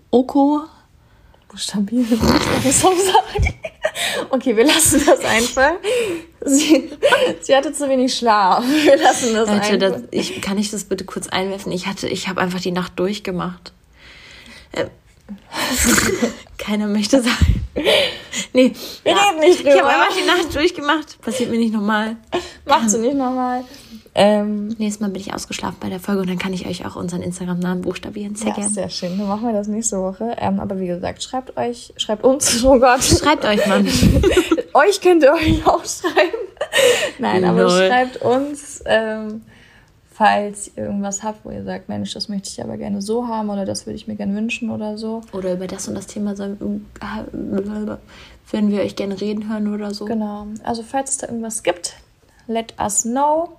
Oko. 0.09 0.63
Buchstabieren. 1.49 2.19
Was 2.63 2.81
soll 2.81 2.93
ich 2.93 3.03
sagen? 3.03 3.53
Okay, 4.29 4.55
wir 4.55 4.65
lassen 4.65 5.03
das 5.05 5.19
einfach. 5.19 5.73
Sie, 6.45 6.89
sie 7.41 7.55
hatte 7.55 7.73
zu 7.73 7.89
wenig 7.89 8.15
Schlaf. 8.15 8.63
Wir 8.63 8.97
lassen 8.97 9.33
das 9.33 9.49
Leute, 9.49 9.85
einfach. 9.85 9.99
das, 9.99 10.01
ich, 10.11 10.41
kann 10.41 10.57
ich 10.57 10.71
das 10.71 10.85
bitte 10.85 11.03
kurz 11.03 11.27
einwerfen? 11.27 11.71
Ich 11.71 11.87
hatte, 11.87 12.07
ich 12.07 12.29
habe 12.29 12.39
einfach 12.39 12.61
die 12.61 12.71
Nacht 12.71 12.97
durchgemacht. 12.97 13.73
Äh, 14.71 14.85
keiner 16.57 16.87
möchte 16.87 17.21
sagen. 17.21 17.65
Nee, 18.53 18.73
Wir 19.03 19.11
reden 19.13 19.39
nicht 19.39 19.59
Ich 19.61 19.65
habe 19.67 19.77
drüber. 19.79 19.89
einfach 19.89 20.15
die 20.15 20.25
Nacht 20.27 20.55
durchgemacht. 20.55 21.21
Passiert 21.21 21.49
mir 21.51 21.57
nicht 21.57 21.73
nochmal. 21.73 22.15
Machst 22.65 22.95
du 22.95 22.99
nicht 22.99 23.15
nochmal. 23.15 23.63
Ähm, 24.19 24.69
Nächstes 24.79 24.99
Mal 24.99 25.09
bin 25.11 25.21
ich 25.21 25.33
ausgeschlafen 25.33 25.77
bei 25.79 25.89
der 25.89 25.99
Folge 25.99 26.21
und 26.21 26.29
dann 26.29 26.39
kann 26.39 26.51
ich 26.51 26.65
euch 26.65 26.85
auch 26.87 26.95
unseren 26.95 27.21
Instagram-Namen 27.21 27.81
buchstabieren. 27.81 28.35
Sehr 28.35 28.47
ja, 28.49 28.53
gerne. 28.55 28.69
sehr 28.69 28.89
schön. 28.89 29.15
Dann 29.17 29.27
machen 29.27 29.45
wir 29.45 29.53
das 29.53 29.67
nächste 29.67 29.97
Woche. 30.01 30.35
Ähm, 30.39 30.59
aber 30.59 30.79
wie 30.79 30.87
gesagt, 30.87 31.21
schreibt 31.21 31.55
euch, 31.55 31.93
schreibt 31.97 32.23
uns, 32.23 32.63
oh 32.65 32.79
Gott. 32.79 33.03
Schreibt 33.03 33.45
euch 33.45 33.65
mal. 33.67 33.85
euch 34.73 35.01
könnt 35.01 35.21
ihr 35.23 35.33
euch 35.33 35.65
auch 35.67 35.83
schreiben. 35.85 36.37
Nein, 37.19 37.45
aber 37.45 37.63
Lol. 37.63 37.87
schreibt 37.87 38.17
uns, 38.23 38.81
ähm, 38.85 39.43
falls 40.17 40.71
ihr 40.75 40.85
irgendwas 40.85 41.21
habt, 41.21 41.45
wo 41.45 41.51
ihr 41.51 41.63
sagt, 41.63 41.89
Mensch, 41.89 42.13
das 42.13 42.27
möchte 42.27 42.49
ich 42.49 42.63
aber 42.63 42.77
gerne 42.77 43.01
so 43.01 43.27
haben 43.27 43.51
oder 43.51 43.65
das 43.65 43.85
würde 43.85 43.97
ich 43.97 44.07
mir 44.07 44.15
gerne 44.15 44.33
wünschen 44.35 44.71
oder 44.71 44.97
so. 44.97 45.21
Oder 45.31 45.53
über 45.53 45.67
das 45.67 45.87
und 45.87 45.93
das 45.93 46.07
Thema 46.07 46.35
würden 46.37 46.87
wir 48.71 48.81
euch 48.81 48.95
gerne 48.95 49.21
reden 49.21 49.47
hören 49.47 49.71
oder 49.73 49.93
so. 49.93 50.05
Genau. 50.05 50.47
Also 50.63 50.81
falls 50.81 51.11
es 51.11 51.17
da 51.17 51.27
irgendwas 51.27 51.61
gibt, 51.61 51.97
let 52.47 52.73
us 52.79 53.03
know. 53.03 53.57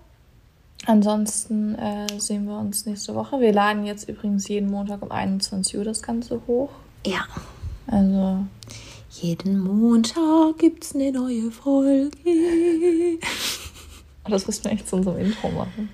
Ansonsten 0.86 1.76
äh, 1.76 2.06
sehen 2.18 2.46
wir 2.46 2.58
uns 2.58 2.86
nächste 2.86 3.14
Woche. 3.14 3.40
Wir 3.40 3.52
laden 3.52 3.84
jetzt 3.84 4.08
übrigens 4.08 4.48
jeden 4.48 4.70
Montag 4.70 5.02
um 5.02 5.12
21 5.12 5.78
Uhr 5.78 5.84
das 5.84 6.02
Ganze 6.02 6.40
hoch. 6.46 6.70
Ja. 7.04 7.24
Also 7.86 8.44
Jeden 9.10 9.58
Montag 9.58 10.58
gibt's 10.58 10.94
eine 10.94 11.10
neue 11.10 11.50
Folge. 11.50 12.10
das 14.28 14.46
müssen 14.46 14.64
wir 14.64 14.72
echt 14.72 14.88
zu 14.88 14.96
unserem 14.96 15.18
Intro 15.18 15.50
machen. 15.50 15.88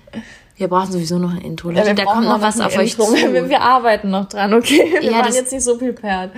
Wir 0.57 0.67
brauchen 0.69 0.91
sowieso 0.91 1.17
noch 1.19 1.31
ein 1.33 1.41
Intro. 1.41 1.71
Ja, 1.71 1.93
da 1.93 2.05
kommt 2.05 2.23
noch 2.25 2.39
was 2.41 2.59
auf 2.61 2.77
euch 2.77 2.91
Intro. 2.93 3.05
zu. 3.13 3.15
Wir, 3.33 3.49
wir 3.49 3.61
arbeiten 3.61 4.09
noch 4.09 4.27
dran, 4.29 4.53
okay? 4.53 4.93
Wir 4.99 5.03
Ja, 5.03 5.11
waren 5.17 5.25
das- 5.27 5.35
jetzt 5.35 5.51
nicht 5.51 5.63
so 5.63 5.77
prepared. 5.77 6.31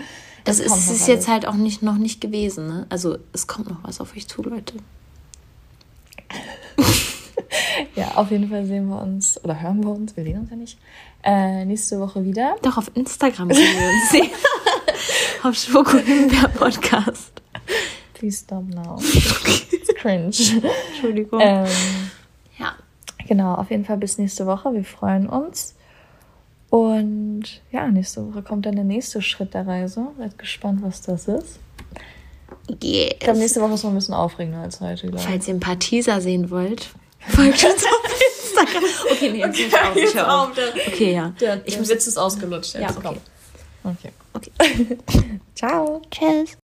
Das 0.44 0.58
kommt 0.66 0.80
ist, 0.80 0.90
ist 0.90 1.08
jetzt 1.08 1.28
halt 1.28 1.46
auch 1.46 1.54
nicht, 1.56 1.84
noch 1.84 1.98
nicht 1.98 2.22
gewesen, 2.22 2.68
ne? 2.68 2.86
Also 2.90 3.18
es 3.34 3.48
kommt 3.48 3.70
noch 3.70 3.80
was 3.84 4.00
auf 4.00 4.16
euch 4.16 4.28
zu, 4.28 4.42
Leute. 4.44 4.74
Ja, 7.96 8.12
auf 8.16 8.32
jeden 8.32 8.50
Fall 8.50 8.66
sehen 8.66 8.88
wir 8.90 9.02
uns 9.02 9.42
oder 9.44 9.60
hören 9.62 9.82
wir 9.84 9.92
uns, 9.92 10.16
wir 10.18 10.24
sehen 10.24 10.40
uns 10.40 10.50
ja 10.50 10.56
nicht, 10.56 10.78
äh, 11.24 11.64
nächste 11.66 12.00
Woche 12.00 12.24
wieder. 12.26 12.56
Doch, 12.62 12.78
auf 12.78 12.92
Instagram 12.94 13.52
sehen 13.54 13.76
wir 13.80 13.88
uns 13.88 14.12
sehen. 14.12 14.30
auf 15.44 15.56
Schokohimbeer 15.56 16.50
Podcast. 16.50 17.32
Please 18.14 18.44
stop 18.44 18.64
now. 18.68 18.98
It's 19.72 19.94
cringe. 19.96 20.32
Entschuldigung. 20.92 21.40
ähm. 21.42 21.68
Genau, 23.28 23.56
auf 23.56 23.70
jeden 23.70 23.86
Fall 23.86 23.98
bis 23.98 24.18
nächste 24.18 24.46
Woche. 24.46 24.74
Wir 24.74 24.84
freuen 24.84 25.28
uns. 25.28 25.76
Und 26.70 27.44
ja, 27.72 27.88
nächste 27.88 28.28
Woche 28.28 28.42
kommt 28.42 28.66
dann 28.66 28.76
der 28.76 28.84
nächste 28.84 29.22
Schritt 29.22 29.54
der 29.54 29.66
Reise. 29.68 30.08
Seid 30.18 30.38
gespannt, 30.38 30.82
was 30.84 31.02
das 31.02 31.28
ist. 31.28 31.60
Ich 32.68 32.80
glaube, 33.20 33.34
Yes. 33.34 33.38
nächste 33.40 33.62
Woche 33.62 33.74
ist 33.74 33.84
noch 33.84 33.92
ein 33.92 33.96
bisschen 33.96 34.13
aufregender 34.13 34.60
als 34.60 34.82
heute, 34.82 35.08
glaube 35.08 35.18
ich. 35.18 35.24
Falls 35.24 35.48
ihr 35.48 35.54
ein 35.54 35.60
paar 35.60 35.80
Teaser 35.80 36.20
sehen 36.20 36.50
wollt, 36.50 36.90
folgt 37.20 37.63
uns 37.63 37.86
auf 37.86 38.22
Instagram. 38.42 38.84
Okay, 39.12 39.30
nee, 39.32 39.40
jetzt 39.40 39.60
okay, 39.60 39.88
auf. 39.90 39.96
Ich 39.96 40.13
hör 40.16 40.42
auf. 40.42 40.50
Okay, 40.88 41.13
ja. 41.13 41.34
Der, 41.40 41.66
ich 41.66 41.78
muss 41.78 41.90
jetzt 41.90 42.08
ist 42.08 42.18
ausgelutscht. 42.18 42.76
Ja, 42.76 42.90
okay. 42.90 43.18
Okay. 43.84 44.12
Okay. 44.34 45.00
Ciao. 45.56 46.02
Tschüss. 46.12 46.58